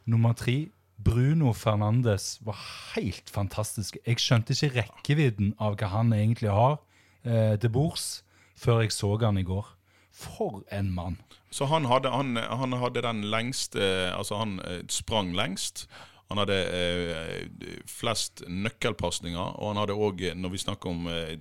[0.10, 0.70] Nummer tre,
[1.02, 2.58] Bruno Fernandes var
[2.96, 3.98] helt fantastisk.
[4.06, 6.78] Jeg skjønte ikke rekkevidden av hva han egentlig har
[7.26, 8.24] eh, til bords
[8.62, 9.66] før jeg så han i går.
[10.12, 11.18] For en mann.
[11.52, 15.88] Så han hadde, han, han hadde den lengste Altså, han eh, sprang lengst.
[16.30, 21.34] Han hadde eh, flest nøkkelpasninger, og han hadde òg, når vi snakker om eh,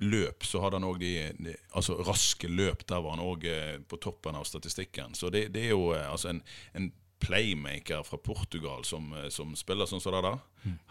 [0.00, 2.86] løp, så hadde han òg de, de, altså raske løp.
[2.88, 5.14] Der var han òg eh, på toppen av statistikken.
[5.18, 6.42] Så det, det er jo eh, altså en,
[6.74, 10.38] en, playmaker fra Portugal som, eh, som spiller sånn som det der.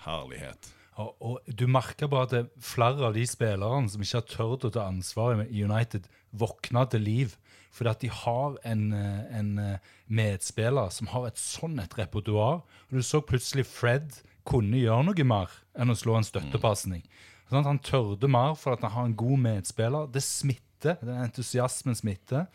[0.06, 0.70] Herlighet.
[1.00, 4.68] Og, og Du merker bare at det, flere av de spillerne som ikke har tørt
[4.68, 7.38] å ta ansvar i United, våkner til liv.
[7.74, 12.64] Fordi at de har en, eh, en eh, medspiller som har et sånn et repertoar.
[12.90, 17.04] Og du så plutselig Fred kunne gjøre noe mer enn å slå en støttepasning.
[17.50, 20.10] Sånn han tørde mer for at han har en god medspiller.
[20.14, 21.00] Det smitter.
[21.02, 22.46] Den entusiasmen smitter.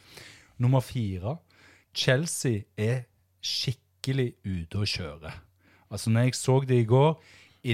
[0.62, 1.36] Nummer fire.
[1.94, 3.04] Chelsea er
[3.44, 5.32] skikkelig ute å kjøre.
[5.90, 7.18] Altså, når jeg så det i går,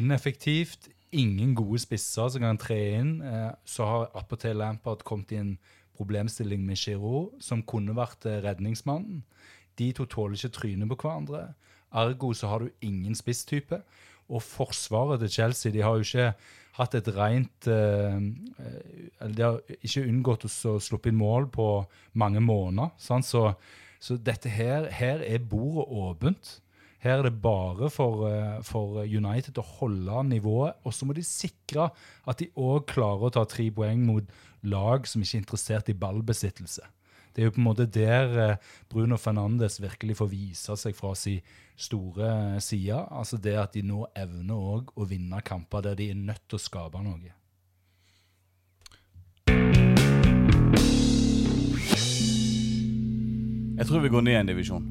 [0.00, 5.40] ineffektivt, ingen gode spisser som kan tre inn, eh, så har Apotel Lampard kommet i
[5.40, 5.54] en
[5.96, 9.22] problemstilling med Giroud, som kunne vært eh, redningsmannen.
[9.78, 11.54] De to tåler ikke trynet på hverandre.
[11.92, 13.82] Ergo så har du ingen spisstype.
[14.30, 16.32] Og forsvaret til Chelsea de har jo ikke
[16.78, 18.16] hatt et rent eh,
[19.20, 21.68] eller De har ikke unngått å sluppe inn mål på
[22.20, 22.94] mange måneder.
[22.98, 23.26] sant?
[23.26, 23.50] Så,
[24.00, 26.58] så dette her, her er bordet åpent.
[27.00, 30.78] Her er det bare for, eh, for United å holde nivået.
[30.84, 31.90] Og så må de sikre
[32.28, 34.24] at de òg klarer å ta tre poeng mot
[34.62, 36.84] lag som ikke er interessert i ballbesittelse.
[37.40, 38.56] Det er jo på en måte der eh,
[38.92, 41.40] Bruno Fernandes virkelig får vise seg fra sin
[41.72, 42.98] store side.
[43.08, 46.58] Altså det at de nå evner òg å vinne kamper der de er nødt til
[46.58, 47.32] å skape noe.
[53.80, 54.90] Jeg tror vi går ned en divisjon.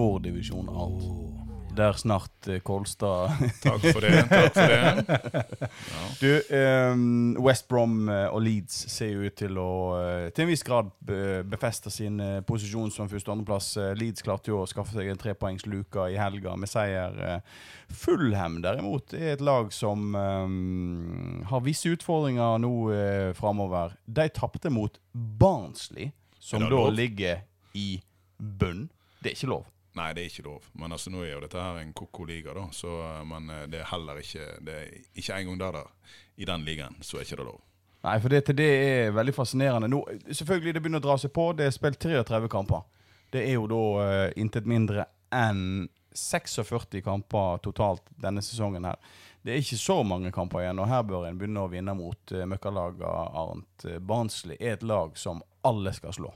[0.00, 1.29] Vår divisjon Arnt.
[1.76, 3.30] Der snart eh, Kolstad
[3.62, 4.24] Takk for det.
[4.28, 5.68] takk for det.
[6.20, 10.50] Du, um, West Brom eh, og Leeds ser jo ut til å eh, til en
[10.50, 10.90] viss grad
[11.48, 13.70] befeste sin posisjon som første- og andreplass.
[13.98, 17.16] Leeds klarte jo å skaffe seg en trepoengsluke i helga med seier.
[17.90, 23.96] Fullhem, Fulham derimot er et lag som um, har visse utfordringer nå uh, framover.
[24.06, 26.92] De tapte mot Barnsley, som da lov?
[26.94, 27.42] ligger
[27.74, 28.00] i
[28.38, 28.88] bunn.
[29.20, 29.68] Det er ikke lov.
[29.98, 30.68] Nei, det er ikke lov.
[30.78, 32.68] Men altså, nå er jo dette her en ko-ko liga, da.
[32.74, 36.14] Så, eh, men eh, det er heller ikke det er Ikke engang der, der.
[36.36, 37.60] I den ligaen så er ikke det lov.
[38.00, 39.90] Nei, for det, det er veldig fascinerende.
[39.92, 40.00] Nå,
[40.30, 41.50] selvfølgelig, det begynner å dra seg på.
[41.52, 42.86] Det er spilt 33 kamper.
[43.30, 45.04] Det er jo da uh, intet mindre
[45.36, 45.84] enn
[46.16, 48.96] 46 kamper totalt denne sesongen her.
[49.44, 52.34] Det er ikke så mange kamper igjen, og her bør en begynne å vinne mot
[52.34, 53.86] uh, møkkalaget Arnt.
[54.00, 56.32] Barnsley er et lag som alle skal slå.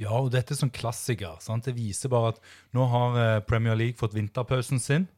[0.00, 1.36] Ja, og dette er sånn klassiker.
[1.44, 1.66] Sant?
[1.68, 2.40] Det viser bare at
[2.76, 5.08] nå har eh, Premier League fått vinterpausen sin.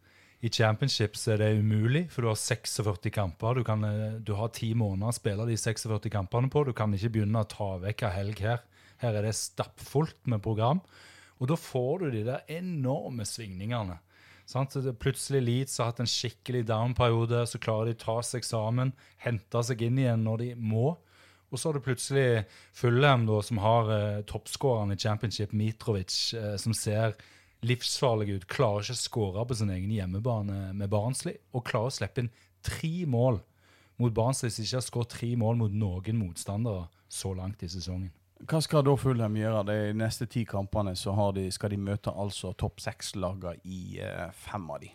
[0.44, 3.60] I Championships er det umulig, for du har 46 kamper.
[3.60, 6.66] Du, kan, eh, du har ti måneder å spille de 46 kampene på.
[6.66, 8.64] Du kan ikke begynne å ta vekk av helg her.
[9.00, 10.82] Her er det stappfullt med program.
[11.40, 13.98] Og da får du de der enorme svingningene.
[14.44, 14.76] Sant?
[15.00, 17.46] Plutselig Leeds har hatt en skikkelig down-periode.
[17.48, 18.92] Så klarer de å ta seg sammen,
[19.24, 20.94] hente seg inn igjen når de må.
[21.54, 26.56] Og så har du plutselig Fullem, da, som har eh, toppskåreren i championship, Mitrovic, eh,
[26.58, 27.14] som ser
[27.62, 28.46] livsfarlig ut.
[28.50, 32.32] Klarer ikke å skåre på sin egen hjemmebane med Barnsley, og klarer å slippe inn
[32.66, 33.38] tre mål
[34.02, 38.10] mot Barnsley, som ikke har skåret tre mål mot noen motstandere så langt i sesongen.
[38.50, 39.62] Hva skal da Fulham gjøre?
[39.70, 44.26] De neste ti kampene så har de, skal de møte altså topp seks-lagene i eh,
[44.42, 44.90] fem av de.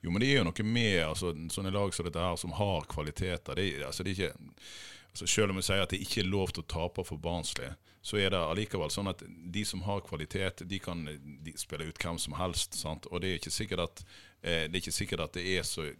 [0.00, 2.86] Jo, men det er jo noe med altså, sånne lag som dette her, som har
[2.88, 3.58] kvaliteter.
[3.58, 4.62] Det, altså, det er ikke,
[5.10, 7.70] altså, selv om vi sier at det ikke er lov til å tape for barnslig,
[8.02, 11.98] så er det allikevel sånn at de som har kvalitet, de kan de spille ut
[12.00, 12.78] hvem som helst.
[12.78, 13.06] Sant?
[13.10, 14.04] Og det er ikke sikkert at,
[14.42, 15.90] eh, det er ikke sikkert at det er så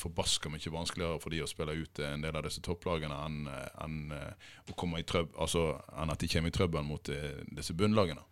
[0.00, 4.12] forbaska mye vanskeligere for de å spille ut en del av disse topplagene enn enn,
[4.16, 8.22] eh, trøb, altså, enn at de kommer i trøbbel mot eh, disse bunnlagene.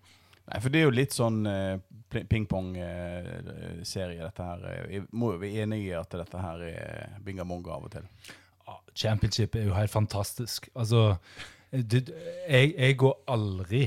[0.49, 1.77] Nei, for det er jo litt sånn eh,
[2.09, 4.87] pl- ping-pong-serie, dette her.
[4.89, 5.03] Vi
[5.43, 8.09] være enige i at dette her er bingamonga av og til.
[8.99, 10.69] Championship er jo helt fantastisk.
[10.75, 11.17] Altså,
[11.73, 12.01] du,
[12.49, 13.87] jeg, jeg går aldri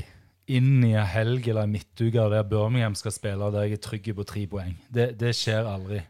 [0.52, 4.08] inn i en helg eller en midtuke der Birmingham skal spille, der jeg er trygg
[4.16, 4.76] på tre poeng.
[4.92, 6.00] Det, det skjer aldri.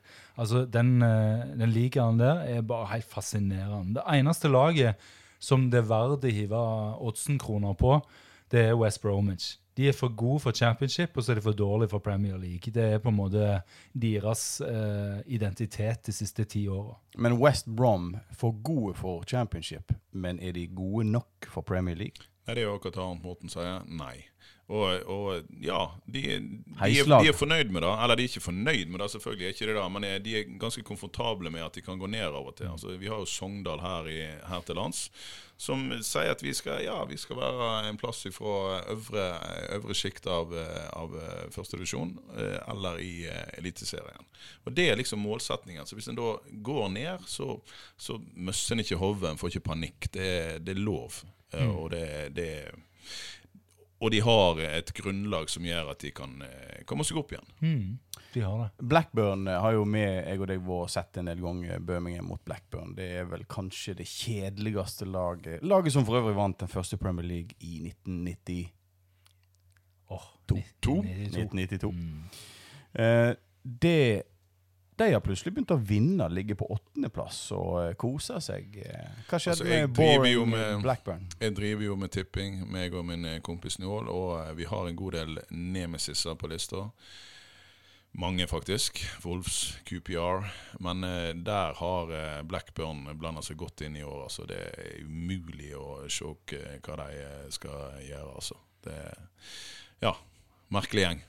[0.41, 4.01] Altså, den, eh, den ligaen der er bare helt fascinerende.
[4.01, 5.11] Det eneste laget
[5.43, 6.63] som det er verdt å hive
[7.03, 7.99] oddsen-kroner på,
[8.53, 9.57] det er West Bromwich.
[9.77, 12.73] De er for gode for championship, og så er de for dårlige for Premier League.
[12.75, 13.61] Det er på en måte
[13.95, 16.99] deres uh, identitet de siste ti åra.
[17.17, 22.29] Men West Brom for gode for championship, men er de gode nok for Premier League?
[22.47, 23.85] Nei, Det er jo akkurat annet Morten sier.
[23.87, 24.32] Nei.
[24.69, 27.91] Og, og ja, de, de, er, de er fornøyd med det.
[28.03, 30.37] Eller de er ikke fornøyd med det, selvfølgelig er ikke det da, men eh, de
[30.39, 32.71] er ganske komfortable med at de kan gå ned av og til.
[32.73, 35.09] Altså, vi har jo Sogndal her, i, her til lands
[35.63, 39.27] som sier at vi skal, ja, vi skal være en plass fra øvre,
[39.77, 44.27] øvre sjikt av, eh, av førstedivisjon første divisjon eh, eller i eh, Eliteserien.
[44.67, 45.87] Og Det er liksom målsetningen.
[45.87, 46.33] Så Hvis en da
[46.67, 47.61] går ned, så,
[47.97, 50.09] så mister en ikke hodet, en får ikke panikk.
[50.17, 51.21] Det, er- det er lov.
[51.53, 51.77] Mm.
[51.77, 52.49] Og det, det
[54.03, 57.53] og de har et grunnlag som gjør at de kan eh, komme seg opp igjen.
[57.63, 58.87] Mm, de har det.
[58.91, 62.43] Blackburn eh, har jo med jeg og deg vår sett en del ganger Birmingham mot
[62.45, 62.97] Blackburn.
[62.99, 65.63] Det er vel kanskje det kjedeligste laget.
[65.63, 68.73] Laget som for øvrig vant den første Premier League i 1990,
[70.13, 70.69] Oh, 1992.
[70.83, 70.95] To?
[71.01, 71.91] 1992.
[71.93, 72.25] Mm.
[72.93, 74.23] Eh, det
[75.01, 78.75] De har plutselig begynt å vinne, ligge på åttendeplass og eh, kose seg.
[79.31, 81.25] Hva skjedde Altså, med boring med- Blackburn?
[81.41, 84.87] Jeg driver jo med tipping, meg og min eh, kompis Njål, og eh, vi har
[84.91, 86.85] en god del nemesiser på lista.
[88.21, 89.01] Mange, faktisk.
[89.25, 90.45] Wolves, QPR.
[90.85, 91.01] Men
[91.47, 94.27] der har Blackburn blanda seg godt inn i år.
[94.27, 94.45] Altså.
[94.45, 97.09] Det er umulig å se hva de
[97.57, 98.59] skal gjøre, altså.
[98.85, 98.99] Det
[100.05, 100.13] Ja,
[100.69, 101.23] merkelig gjeng.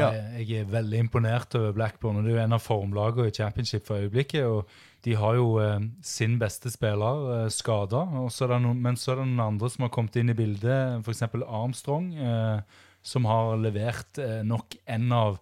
[0.00, 2.16] Ja, jeg jeg er veldig imponert over Blackburn.
[2.16, 4.44] og Det er jo en av formlagene i championship for øyeblikket.
[4.44, 4.68] og
[5.04, 9.70] De har jo eh, sin beste spiller eh, skada, men så er det noen andre
[9.70, 11.02] som har kommet inn i bildet.
[11.04, 11.22] F.eks.
[11.46, 12.60] Armstrong, eh,
[13.02, 15.40] som har levert eh, nok en av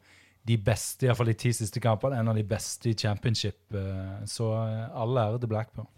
[0.48, 3.58] de beste, iallfall de ti siste kampene, en av de beste i championship.
[3.76, 5.90] Eh, så eh, all ære til Blackburn.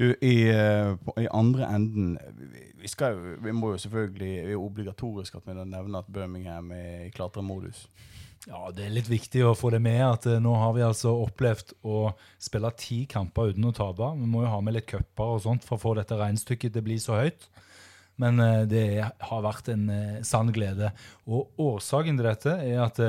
[0.00, 2.14] Du, i, eh, i andre enden
[2.80, 7.02] vi, skal, vi må jo selvfølgelig Det er obligatorisk at vi nevner at Birmingham er
[7.04, 7.82] i klatremodus.
[8.48, 11.12] Ja, det er litt viktig å få det med at eh, nå har vi altså
[11.26, 14.08] opplevd å spille ti kamper uten å tape.
[14.16, 16.80] Vi må jo ha med litt cuper og sånt for å få dette regnestykket til
[16.80, 17.44] å bli så høyt.
[18.24, 19.84] Men eh, det har vært en
[20.24, 20.94] sann glede.
[21.28, 23.04] Og årsaken til dette er at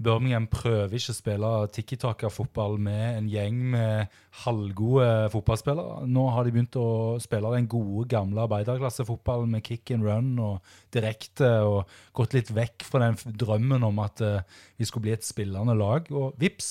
[0.00, 6.06] Birmingham prøver ikke å spille tikki-taka-fotball med en gjeng med halvgode fotballspillere.
[6.08, 10.72] Nå har de begynt å spille den gode, gamle arbeiderklassefotballen med kick and run og
[10.94, 15.26] direkte, og gått litt vekk fra den drømmen om at eh, vi skulle bli et
[15.26, 16.08] spillende lag.
[16.08, 16.70] Og vips,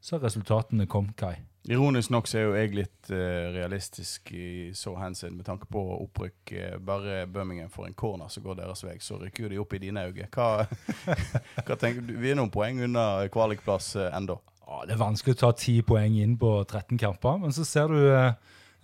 [0.00, 1.38] så har resultatene kommet, Kai.
[1.68, 5.82] Ironisk nok så er jo jeg litt uh, realistisk i så henseende med tanke på
[5.98, 6.52] opprykk.
[6.56, 9.74] Eh, bare Birmingham får en corner som går deres vei, så rykker jo de opp
[9.76, 10.30] i dine øyne.
[10.32, 10.64] Hva,
[11.66, 12.14] hva tenker du?
[12.16, 14.38] Vi er noen poeng unna kvalikplass uh, enda.
[14.70, 17.90] Ah, det er vanskelig å ta ti poeng inn på 13 kamper, men så ser
[17.90, 18.32] du eh,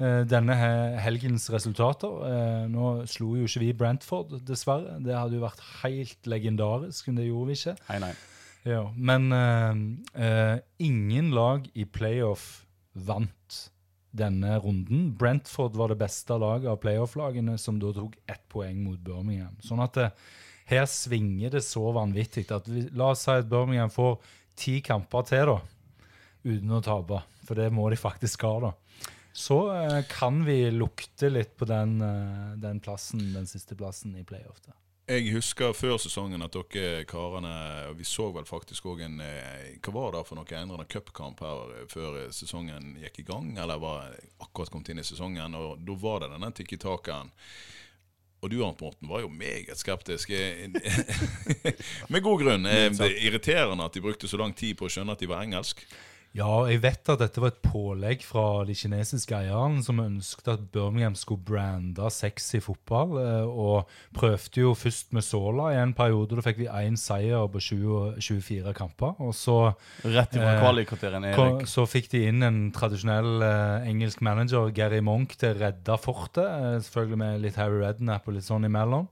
[0.02, 0.56] eh, denne
[0.98, 2.10] helgens resultater.
[2.26, 4.98] Uh, nå slo jo ikke vi Brentford, dessverre.
[5.00, 7.78] Det hadde jo vært helt legendarisk, men det gjorde vi ikke.
[7.92, 8.16] Nei, nei.
[8.66, 12.65] Ja, men eh, eh, ingen lag i playoff
[12.96, 13.60] vant
[14.16, 15.10] denne runden.
[15.18, 19.56] Brentford var det beste laget av playoff-lagene, som da tok ett poeng mot Birmingham.
[19.64, 20.10] Sånn at det,
[20.70, 24.16] her svinger det så vanvittig at vi, la oss si at Birmingham får
[24.58, 26.08] ti kamper til, da,
[26.46, 27.20] uten å tape.
[27.46, 28.72] For det må de faktisk ha, da.
[29.36, 34.24] Så eh, kan vi lukte litt på den, eh, den plassen, den siste plassen i
[34.24, 34.62] playoff.
[34.64, 34.72] da.
[35.06, 37.52] Jeg husker før sesongen at dere karene
[37.94, 40.48] Vi så vel faktisk òg en eh, Hva var det for noe?
[40.50, 43.52] endrende cupkamp her eh, før sesongen gikk i gang?
[43.54, 45.54] Eller var akkurat kommet inn i sesongen?
[45.54, 47.30] Og da var det denne tikki-takaen.
[48.42, 50.34] Og du, Arnt Morten, var jo meget skeptisk.
[50.34, 50.66] Eh,
[52.12, 52.66] Med god grunn.
[52.66, 55.46] Det er irriterende at de brukte så lang tid på å skjønne at de var
[55.46, 55.86] engelsk.
[56.36, 60.64] Ja, jeg vet at dette var et pålegg fra de kinesiske eierne som ønsket at
[60.74, 66.36] Birmingham skulle brande sexy fotball, eh, og prøvde jo først med Sola i en periode.
[66.36, 69.14] Da fikk vi én seier på 20, 24 kamper.
[69.24, 69.56] Og så,
[70.04, 71.66] Rett ifra Eh, kvalikvarteren, Erik.
[71.72, 76.44] så fikk de inn en tradisjonell eh, engelsk manager, Gary Monk, til å redde fortet.
[76.44, 79.08] eh, selvfølgelig med litt Harry Redknapp og litt sånn imellom.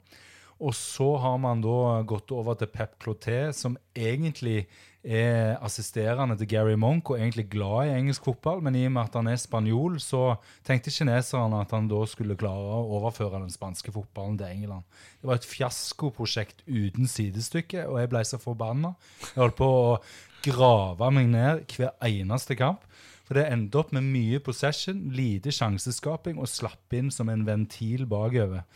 [0.61, 4.67] Og så har man da gått over til Pep Cloté, som egentlig
[5.05, 9.03] er assisterende til Gary Monk og egentlig glad i engelsk fotball, men i og med
[9.03, 13.53] at han er spanjol, så tenkte kineserne at han da skulle klare å overføre den
[13.53, 14.89] spanske fotballen til England.
[15.21, 18.95] Det var et fiaskoprosjekt uten sidestykke, og jeg ble så forbanna.
[19.35, 20.01] Jeg holdt på å
[20.45, 22.89] grave meg ned hver eneste kamp.
[23.25, 28.05] For det endte opp med mye possession, lite sjanseskaping og slapp inn som en ventil
[28.09, 28.67] bakover.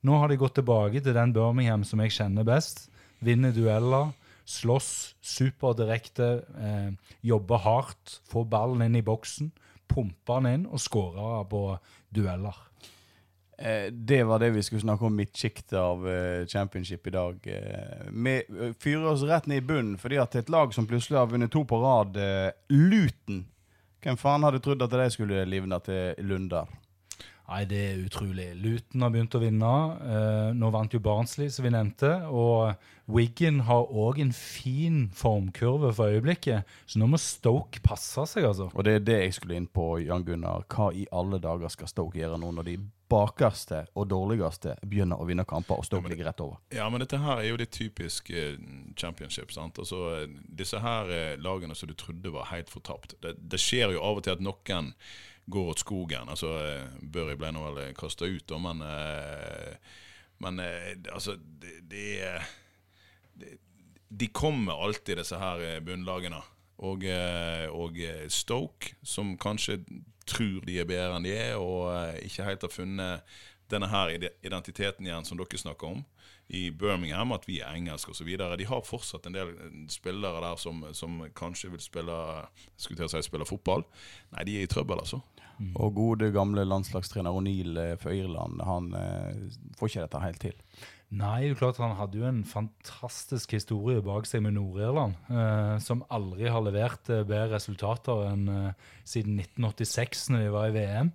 [0.00, 2.86] Nå har de gått tilbake til den Birmingham som jeg kjenner best.
[3.24, 4.14] Vinner dueller,
[4.48, 9.52] slåss superdirekte, eh, jobbe hardt, få ballen inn i boksen,
[9.88, 11.62] pumpe den inn og skåre på
[12.14, 12.56] dueller.
[13.58, 17.46] Eh, det var det vi skulle snakke om midtsjiktet av eh, championship i dag.
[17.46, 18.34] Eh, vi
[18.78, 21.64] fyrer oss rett ned i bunnen fordi at et lag som plutselig har vunnet to
[21.66, 22.18] på rad,
[22.70, 23.46] Luton
[23.98, 26.70] Hvem faen hadde trodd at de skulle livne til Lunder?
[27.48, 28.50] Nei, det er utrolig.
[28.60, 29.72] Luton har begynt å vinne.
[30.04, 32.10] Eh, nå vant jo Barnsley, som vi nevnte.
[32.28, 32.74] Og
[33.08, 38.66] Wiggen har òg en fin formkurve for øyeblikket, så nå må Stoke passe seg, altså.
[38.74, 40.66] Og det er det jeg skulle inn på, Jan Gunnar.
[40.68, 42.74] Hva i alle dager skal Stoke gjøre nå når de
[43.08, 46.60] bakerste og dårligste begynner å vinne kamper, og Stoke ligger rett over?
[46.76, 48.44] Ja, men dette her er jo det typiske
[49.00, 49.56] championship.
[49.56, 49.80] sant?
[49.80, 53.16] Altså, Disse her eh, lagene som du trodde var helt fortapt.
[53.24, 54.92] Det, det skjer jo av og til at noen
[55.48, 56.28] går åt skogen.
[56.28, 59.96] Altså, eh, Børry ble nå vel kasta ut, da, men, eh,
[60.44, 62.42] men eh, altså det, det,
[63.34, 63.56] det,
[64.08, 66.42] De kommer alltid, disse her bunnlagene.
[66.78, 67.02] Og,
[67.74, 67.96] og,
[68.30, 69.80] Stoke, som kanskje
[70.30, 71.90] tror de er bedre enn de er, og
[72.22, 73.34] ikke helt har funnet
[73.68, 76.04] denne her identiteten igjen som dere snakker om
[76.48, 78.28] i Birmingham, at vi er engelske osv.
[78.56, 79.50] De har fortsatt en del
[79.92, 82.16] spillere der som, som kanskje vil spille,
[82.80, 83.84] skulle si, spille fotball.
[84.32, 85.20] Nei, de er i trøbbel, altså.
[85.58, 85.72] Mm.
[85.74, 90.56] Og gode, gamle landslagstrener O'Neill eh, for Irland, han eh, får ikke dette helt til.
[91.08, 95.76] Nei, det er klart han hadde jo en fantastisk historie bak seg med Nord-Irland, eh,
[95.80, 100.74] som aldri har levert eh, bedre resultater enn eh, siden 1986, når de var i
[100.76, 101.12] VM.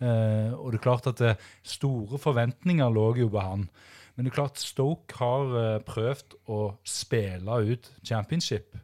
[0.00, 3.68] Eh, og det er klart at store forventninger lå jo på han.
[4.14, 8.78] Men det er klart Stoke har prøvd å spille ut championship,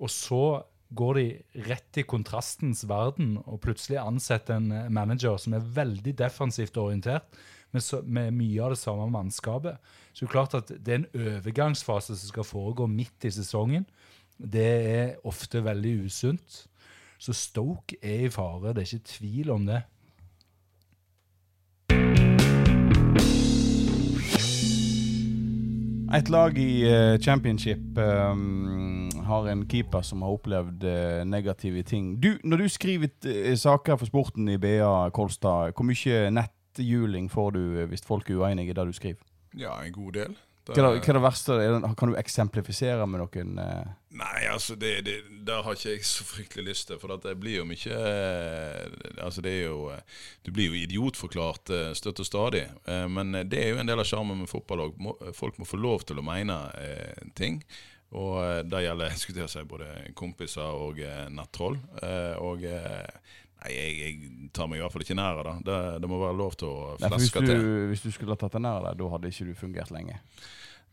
[0.00, 0.42] og så
[0.94, 1.26] går de
[1.66, 7.26] rett i kontrastens verden og plutselig ansetter en eh, manager som er veldig defensivt orientert,
[7.74, 9.80] med, så, med mye av det samme mannskapet.
[10.12, 13.84] Så det er klart at det er en overgangsfase som skal foregå midt i sesongen.
[14.38, 16.62] Det er ofte veldig usunt.
[17.18, 19.82] Så Stoke er i fare, det er ikke tvil om det.
[26.14, 28.85] Et lag i uh, championship um,
[29.28, 32.16] har en keeper som har opplevd uh, negative ting.
[32.22, 37.54] Du, når du skriver uh, saker for sporten i BA Kolstad, hvor mye nettjuling får
[37.56, 39.22] du hvis folk er uenige i det du skriver?
[39.56, 40.36] Ja, en god del.
[40.66, 41.56] Hva er, det, verste?
[41.94, 43.52] Kan du eksemplifisere med noen.
[44.18, 45.14] Nei, altså, det, det,
[45.46, 46.98] der har ikke jeg så fryktelig lyst til.
[46.98, 48.00] For det blir jo mye
[49.22, 49.92] Altså, det er jo
[50.42, 52.64] Du blir jo idiotforklart støtt og stadig.
[53.08, 55.06] men det er jo en del av sjarmen med fotball òg.
[55.38, 56.58] Folk må få lov til å mene
[57.38, 57.62] ting.
[58.14, 61.00] Og det gjelder jeg si, både kompiser og
[61.34, 61.80] nettroll.
[62.38, 62.62] og
[63.66, 65.54] Nei, jeg, jeg, tar meg i hvert fall ikke nær av det.
[65.66, 65.80] det.
[66.04, 67.64] Det må være lov til å fleske til.
[67.90, 70.18] Hvis du skulle ha tatt deg nær av det, da hadde ikke du fungert lenge?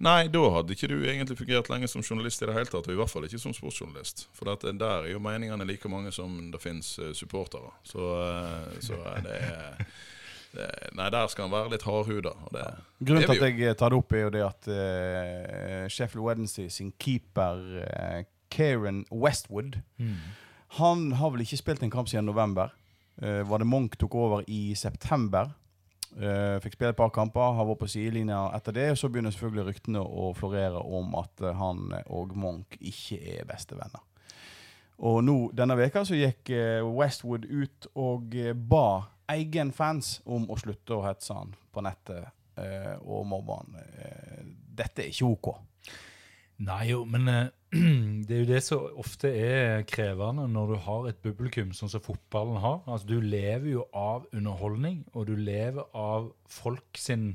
[0.03, 2.95] Nei, da hadde ikke du egentlig fungert lenge som journalist i det hele tatt, og
[2.95, 4.25] i hvert fall ikke som sportsjournalist.
[4.35, 7.69] For der er jo meningene like mange som det finnes supportere.
[7.87, 8.07] Så,
[8.83, 9.85] så det er
[10.53, 12.35] det, Nei, der skal han være litt hardhuda.
[13.01, 14.71] Grunnen til at jeg tar det opp, er jo det at
[15.91, 17.59] Sheffield Wednesday sin keeper
[18.53, 20.39] Karen Westwood mm
[20.79, 22.71] han har vel ikke spilt en kamp siden november.
[23.21, 25.51] Uh, var det Monk tok over i september.
[26.13, 28.87] Uh, fikk spille et par kamper, har vært på sidelinja etter det.
[28.93, 33.45] Og så begynner selvfølgelig ryktene å florere om at uh, han og Monk ikke er
[33.49, 34.01] bestevenner.
[35.03, 36.51] Og nå, denne veka så gikk
[36.95, 38.35] Westwood ut og
[38.69, 38.87] ba
[39.31, 42.27] egen fans om å slutte å hetse han på nettet
[43.01, 43.77] og mobbe han.
[44.77, 45.47] dette er ikke OK.
[46.61, 47.47] Nei jo, men eh,
[48.27, 52.03] det er jo det som ofte er krevende når du har et publikum sånn som
[52.03, 52.83] fotballen har.
[52.85, 57.33] Altså Du lever jo av underholdning, og du lever av folk sin,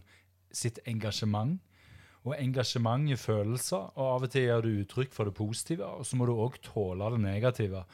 [0.55, 1.59] sitt engasjement.
[2.27, 6.07] Og engasjement i følelser, og av og til gjør du uttrykk for det positive, og
[6.07, 7.85] så må du òg tåle det negative.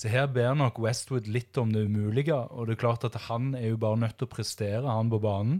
[0.00, 3.50] Så her ber nok Westwood litt om det umulige, og det er klart at han
[3.58, 5.58] er jo bare nødt til å prestere, han på banen.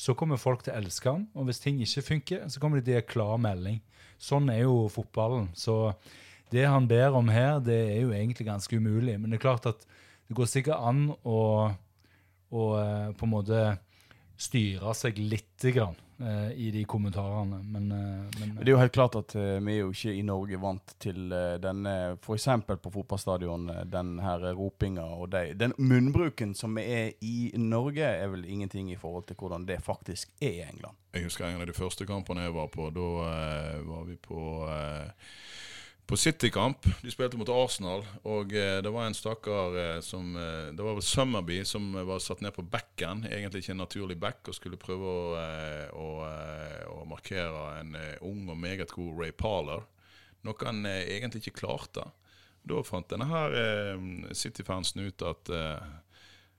[0.00, 2.86] Så kommer folk til å elske han, og hvis ting ikke funker, så kommer de
[2.86, 3.82] til å gi klar melding.
[4.16, 5.50] Sånn er jo fotballen.
[5.52, 5.92] Så
[6.54, 9.18] det han ber om her, det er jo egentlig ganske umulig.
[9.20, 11.42] Men det er klart at det går sikkert an å,
[12.48, 13.62] å eh, på en måte
[14.40, 16.00] styre seg lite grann
[16.56, 17.62] i de kommentarene.
[17.62, 20.22] Men, eh, men, Det er jo helt klart at uh, vi er jo ikke i
[20.22, 22.48] Norge vant til uh, denne F.eks.
[22.68, 28.28] på fotballstadion, den her ropinga og de, den munnbruken som vi er i Norge, er
[28.32, 30.96] vel ingenting i forhold til hvordan det faktisk er i England.
[31.12, 32.90] Jeg husker en av de første kampene jeg var på.
[32.94, 34.42] Da uh, var vi på
[36.06, 36.86] på City-kamp.
[37.02, 40.96] De spilte mot Arsenal, og eh, det var en stakkar eh, som eh, Det var
[40.98, 44.80] vel Summerby som var satt ned på backen, egentlig ikke en naturlig back, og skulle
[44.80, 45.42] prøve å,
[45.96, 46.08] å,
[46.92, 49.86] å markere en ung og meget god Ray Parler.
[50.42, 52.08] Noe han egentlig ikke klarte.
[52.62, 53.54] Da fant denne her
[54.34, 55.50] City-fansen ut at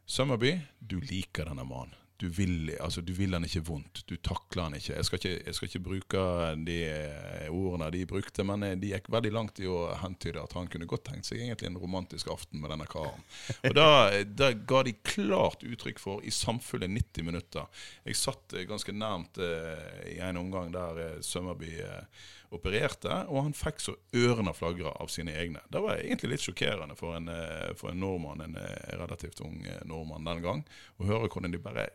[0.08, 2.03] Summerby, du liker denne mannen.
[2.24, 4.06] Du vil, altså, du vil han ikke vondt.
[4.08, 4.94] Du takler han ikke.
[4.96, 6.22] Jeg skal ikke, jeg skal ikke bruke
[6.64, 10.56] de eh, ordene de brukte, men eh, de gikk veldig langt i å hentyde at
[10.56, 13.26] han kunne godt tenkt seg egentlig en romantisk aften med denne karen.
[13.60, 13.90] Og da,
[14.24, 17.84] da ga de klart uttrykk for i samfulle 90 minutter.
[18.08, 23.48] Jeg satt eh, ganske nærmt eh, i en omgang der eh, Sømmerby eh, opererte, og
[23.48, 25.64] han fikk så ørene flagra av sine egne.
[25.72, 29.64] Det var egentlig litt sjokkerende for en, eh, for en nordmann, en eh, relativt ung
[29.66, 30.64] eh, nordmann den gang,
[31.00, 31.88] å høre hvordan de bare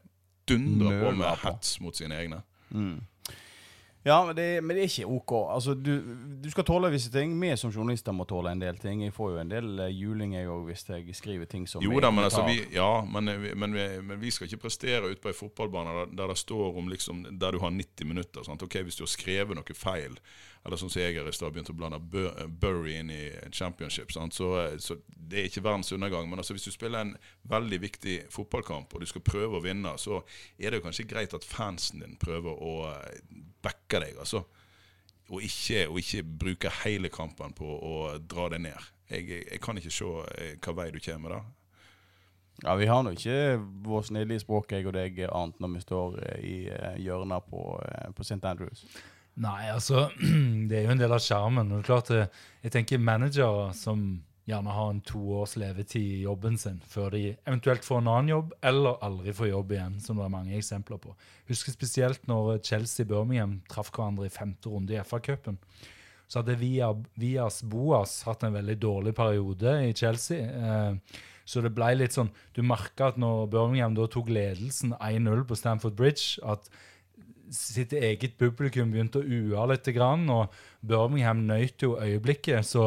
[0.49, 2.42] dundrer på med hets mot sine egne.
[4.09, 5.32] Ja, men det, men det er ikke OK.
[5.52, 5.92] Altså, du,
[6.40, 7.34] du skal tåle visse ting.
[7.40, 9.02] Vi som journalister må tåle en del ting.
[9.04, 12.00] Jeg får jo en del uh, juling jeg òg hvis jeg skriver ting som Jo
[12.00, 13.76] da, men, altså, vi, ja, men, vi, men,
[14.09, 17.26] men vi skal ikke prestere ute på ei fotballbane der, der det står om liksom,
[17.40, 18.46] Der du har 90 minutter.
[18.48, 18.64] Sant?
[18.64, 20.16] Ok, Hvis du har skrevet noe feil,
[20.64, 22.00] eller sånn som jeg i stad begynt å blande
[22.61, 24.12] Burry inn i championship?
[24.12, 24.50] Så,
[24.80, 26.28] så det er ikke verdens undergang.
[26.30, 27.14] Men altså, hvis du spiller en
[27.48, 30.22] veldig viktig fotballkamp, og du skal prøve å vinne, så
[30.59, 32.74] er det jo kanskje greit at fansen din prøver å
[33.68, 34.16] eh, backe deg.
[34.18, 34.44] altså
[35.28, 38.86] og ikke, og ikke bruke hele kampen på å dra deg ned.
[39.12, 41.40] Jeg, jeg kan ikke se hvilken hva vei du kommer da.
[42.64, 45.82] Ja, Vi har nå ikke vår snille i språket, jeg og deg, annet når vi
[45.84, 48.40] står eh, i eh, hjørnet på, eh, på St.
[48.42, 48.86] Andrews.
[49.38, 50.08] Nei, altså
[50.68, 51.70] Det er jo en del av skjermen.
[51.70, 54.08] Og det er klart, eh, jeg tenker managere som
[54.49, 58.32] gjerne ha en to års levetid i jobben sin før de eventuelt får en annen
[58.32, 61.14] jobb, eller aldri får jobb igjen, som det er mange eksempler på.
[61.51, 65.61] Husker spesielt når Chelsea og Birmingham traff hverandre i femte runde i FA-cupen.
[66.28, 70.44] Så hadde Via, Vias Boas hatt en veldig dårlig periode i Chelsea.
[70.44, 75.46] Eh, så det ble litt sånn Du merka at når Birmingham da tok ledelsen 1-0
[75.49, 76.68] på Stamford Bridge, at
[77.55, 82.66] sitt eget publikum begynte å ue litt, og Birmingham nøt jo øyeblikket.
[82.68, 82.84] Så,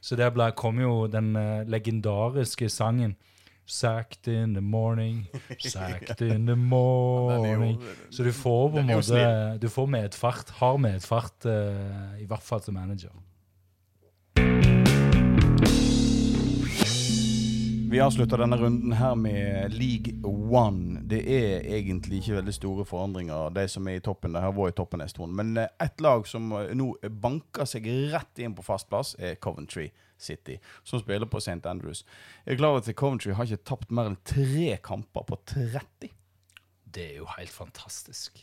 [0.00, 3.16] så der ble, kom jo den uh, legendariske sangen
[3.70, 5.28] Sacked in the morning,
[5.62, 7.76] sacked in the morning.
[8.10, 12.64] Så du får på en måte Du får medfart, har medfart, uh, i hvert fall
[12.64, 13.14] som manager.
[17.90, 21.00] Vi avslutter denne runden her med League One.
[21.10, 24.36] Det er egentlig ikke veldig store forandringer, de som er i toppen.
[24.36, 25.34] De her var i toppen en stund.
[25.34, 26.86] Men eh, ett lag som eh, nå
[27.24, 31.58] banker seg rett inn på fast plass, er Coventry City, som spiller på St.
[31.66, 32.04] Andrews.
[32.46, 36.14] Jeg er over at Coventry har ikke tapt mer enn tre kamper på 30.
[36.94, 38.38] Det er jo helt fantastisk.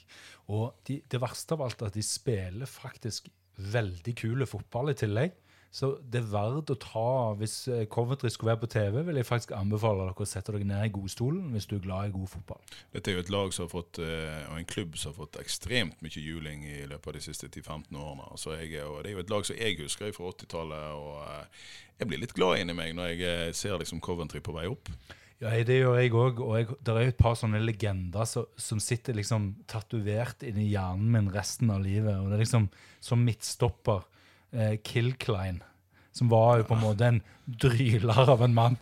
[0.52, 5.00] Og de, det verste av alt er at de spiller faktisk veldig kule fotball i
[5.06, 5.40] tillegg.
[5.72, 9.28] Så det er verdt å ta Hvis eh, Coventry skulle være på TV, vil jeg
[9.28, 12.32] faktisk anbefale dere å sette dere ned i godstolen hvis du er glad i god
[12.32, 12.62] fotball.
[12.96, 15.40] Dette er jo et lag som har fått, eh, og en klubb som har fått
[15.44, 18.32] ekstremt mye juling i løpet av de siste 10-15 årene.
[18.40, 20.90] Så jeg, og det er jo et lag som jeg husker fra 80-tallet.
[20.98, 24.68] og eh, Jeg blir litt glad inni meg når jeg ser liksom Coventry på vei
[24.72, 24.92] opp.
[25.38, 26.40] Ja, det gjør jeg òg.
[26.42, 30.72] Og jeg, det er jo et par sånne legender som, som sitter liksom tatovert inni
[30.72, 32.16] hjernen min resten av livet.
[32.18, 32.72] Og det er liksom
[33.04, 34.08] som midtstopper
[34.54, 35.64] eh, Kill Klein,
[36.12, 38.76] som var jo på en måte en dryler av en mann.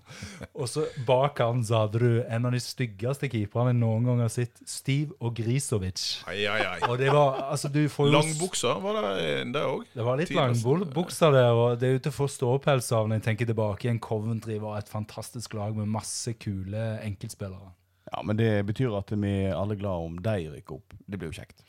[0.56, 4.24] Og så bak han så hadde du en av de styggeste keeperne jeg noen gang
[4.24, 6.06] har sett, Steve Ogrisovic.
[6.32, 6.80] Ai, ai, ai.
[6.90, 9.86] Og det var altså du får jo Langbukser var det der òg.
[9.94, 13.52] Det var litt langbukser der, og det er jo til ståpels av når jeg tenker
[13.52, 14.02] tilbake igjen.
[14.02, 17.74] Coventry var et fantastisk lag med masse kule enkeltspillere.
[18.12, 20.98] Ja, Men det betyr at vi er alle glad om de rykker opp.
[21.06, 21.62] Det blir jo kjekt.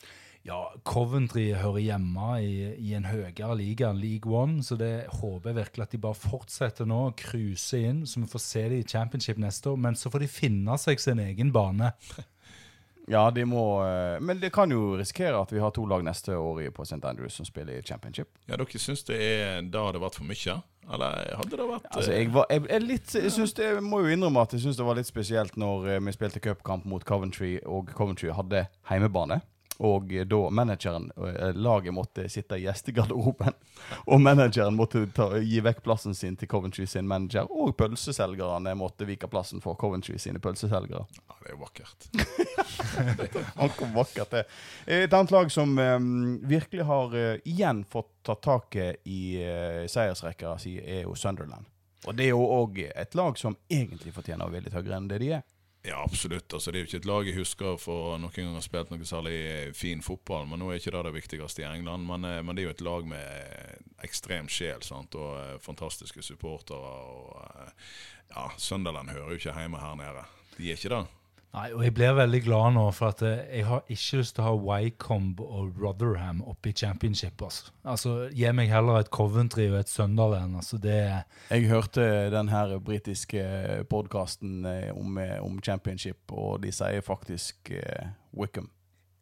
[0.47, 5.57] Ja, Coventry hører hjemme i, i en høyere liga, League One, så det håper jeg
[5.57, 8.87] virkelig at de bare fortsetter nå å cruise inn, så vi får se dem i
[8.87, 9.81] championship neste år.
[9.83, 11.91] Men så får de finne seg sin egen bane.
[13.07, 16.35] Ja, de må eh, Men det kan jo risikere at vi har to lag neste
[16.35, 16.99] år på St.
[17.07, 18.33] Andrews som spiller i championship.
[18.49, 20.57] Ja, dere syns det er da det har vært for mye?
[20.91, 23.85] Eller hadde det vært Altså, eh, jeg, var, jeg, jeg, litt, jeg, synes det, jeg
[23.87, 26.83] må jo innrømme at jeg syns det var litt spesielt når eh, vi spilte cupkamp
[26.91, 29.39] mot Coventry, og Coventry hadde heimebane.
[29.77, 33.53] Og eh, da manageren, eh, laget måtte sitte i gjestegarderoben.
[34.11, 37.49] Og manageren måtte ta, gi vekk plassen sin til Coventry sin manager.
[37.51, 41.05] Og pølseselgerne måtte vike plassen for Coventry sine pølseselgere.
[41.19, 42.09] Ja, det er jo vakkert.
[43.55, 44.45] Akkurat vakkert det er.
[45.05, 50.57] Et annet lag som um, virkelig har uh, igjen fått tatt taket i uh, seiersrekka
[50.61, 51.69] si, er jo Sunderland.
[52.07, 55.09] Og det er jo òg et lag som egentlig fortjener å være litt høyere enn
[55.11, 55.45] det de er.
[55.87, 56.53] Ja, absolutt.
[56.53, 59.07] Altså, det er jo ikke et lag jeg husker for noen gang har spilt noe
[59.07, 59.37] særlig
[59.77, 60.43] fin fotball.
[60.49, 62.03] Men nå er ikke det det viktigste i England.
[62.09, 65.15] Men, eh, men det er jo et lag med ekstrem sjel sant?
[65.15, 66.91] og eh, fantastiske supportere.
[67.07, 67.71] Og, eh,
[68.33, 70.25] ja, Sunderland hører jo ikke hjemme her nede.
[70.57, 71.05] De er ikke det.
[71.55, 74.43] Nei, og jeg blir veldig glad nå, for at eh, jeg har ikke lyst til
[74.43, 77.41] å ha Wycombe og Rotherham oppe i championship.
[77.41, 77.71] Altså.
[77.87, 80.55] altså, Gi meg heller et Coventry og et Sunderland.
[80.59, 80.99] altså det
[81.49, 83.43] Jeg hørte den her britiske
[83.89, 88.69] podkasten om, eh, om championship, og de sier faktisk uh, Wickham.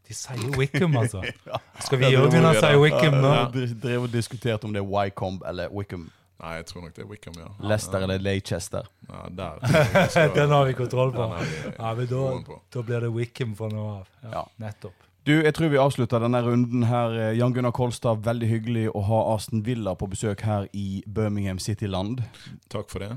[0.08, 1.24] De sier Wickham, altså.
[1.86, 3.32] Skal vi òg begynne å si Wickham nå?
[3.32, 6.10] Ja, de drev og diskuterte om det er Wycombe eller Wickham.
[6.42, 7.48] Nei, jeg tror nok det er Wickham, ja.
[7.64, 8.88] Leicester eller Leicester.
[9.08, 9.64] Ja, der.
[10.36, 11.30] Den har vi kontroll på.
[11.78, 14.10] Ja, men da, da blir det Wickham fra nå av.
[14.32, 14.46] Ja.
[14.60, 15.06] Nettopp.
[15.26, 17.16] Du, jeg tror vi avslutter denne runden her.
[17.18, 21.58] Eh, Jan Gunnar Kolstad, veldig hyggelig å ha Aston Villa på besøk her i Birmingham
[21.58, 22.22] City-land.
[22.70, 23.16] Takk for det.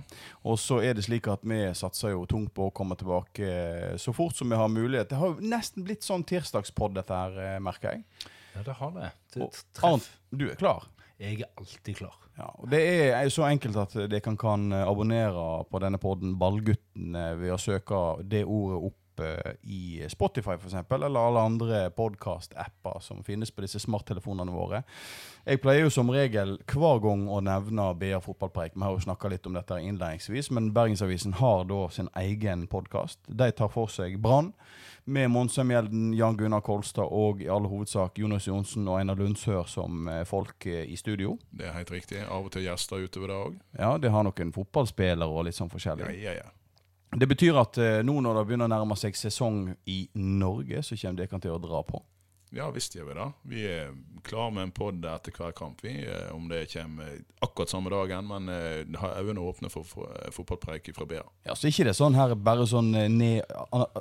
[0.48, 3.92] Og så er det slik at vi satser jo tungt på å komme tilbake eh,
[4.00, 5.10] så fort som vi har mulighet.
[5.10, 8.30] Det har jo nesten blitt sånn tirsdagspod, dette her, eh, merker jeg.
[8.54, 9.12] Ja, det har det.
[9.36, 9.50] det
[9.84, 10.88] Arnt, du er klar?
[11.18, 12.14] Jeg er alltid klar.
[12.38, 17.34] Ja, Det er så enkelt at dere kan, kan abonnere på denne podden Ballgutten eh,
[17.40, 23.24] ved å søke det ordet opp eh, i Spotify eksempel, eller alle andre podcast-apper som
[23.26, 24.84] finnes på disse smarttelefonene våre.
[25.42, 28.78] Jeg pleier jo som regel hver gang å nevne BA fotballpreik.
[28.78, 33.18] Vi har jo snakka litt om dette innledningsvis, men Bergensavisen har da sin egen podkast.
[33.26, 34.52] De tar for seg Brann
[35.08, 35.70] med Monsheim
[36.14, 40.66] Jan Gunnar Kolstad og i all hovedsak Jonas Johnsen og Einar Lundsør som eh, folk
[40.68, 41.38] eh, i studio.
[41.50, 42.20] Det er helt riktig.
[42.26, 43.58] Av og til gjester utover det òg.
[43.78, 46.12] Ja, det har noen fotballspillere og litt sånn forskjellig.
[46.12, 46.38] ja, ja.
[46.44, 46.54] ja.
[47.16, 50.96] Det betyr at eh, nå når det begynner å nærme seg sesong i Norge, så
[51.00, 52.02] kommer dere til å dra på.
[52.56, 53.26] Ja visst gjør vi det.
[53.42, 53.90] Vi er
[54.24, 55.82] klar med en pod etter hver kamp.
[55.84, 60.08] vi, eh, Om det kommer akkurat samme dagen, men eh, har øynene åpne for, for
[60.16, 61.22] eh, fotballpreik fra BA.
[61.44, 63.44] Ja, Så ikke det er sånn her bare sånn eh, ned,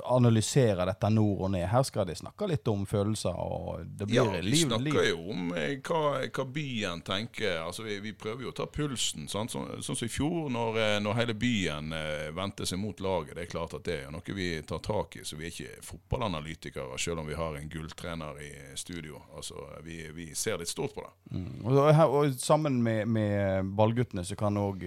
[0.08, 1.66] analysere dette nord og ned.
[1.70, 5.10] Her skal de snakke litt om følelser, og det blir Ja, vi snakker liv.
[5.10, 7.60] jo om eh, hva, hva byen tenker.
[7.66, 9.28] Altså, vi, vi prøver jo å ta pulsen.
[9.28, 13.36] Sånn, sånn som i fjor, når, eh, når hele byen eh, vendte seg mot laget.
[13.38, 15.24] Det er klart at det er noe vi tar tak i.
[15.28, 19.20] Så vi er ikke fotballanalytikere, selv om vi har en gulltrener i studio.
[19.36, 21.12] Altså, vi, vi ser litt stort på det.
[21.36, 21.64] Mm.
[21.66, 24.84] Og, her, og sammen med, med ballguttene så kan òg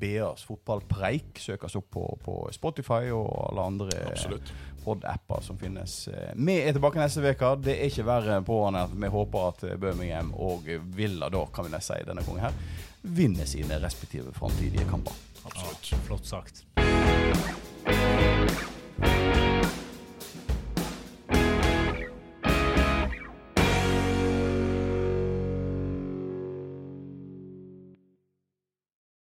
[0.00, 4.52] BAs fotballpreik søkes opp på, på Spotify og alle andre Absolutt.
[4.84, 5.96] pod-apper som finnes.
[6.08, 7.54] Eh, Vi er tilbake neste uke.
[7.64, 11.44] Det er ikke verre på enn at vi håper at eh, Birmingham og Villa, da
[11.54, 12.60] kan vi nesten si denne gangen her,
[13.02, 15.16] vinner sine respektive framtidige kamper.
[15.48, 15.92] Absolutt.
[15.94, 16.64] Ja, flott sagt.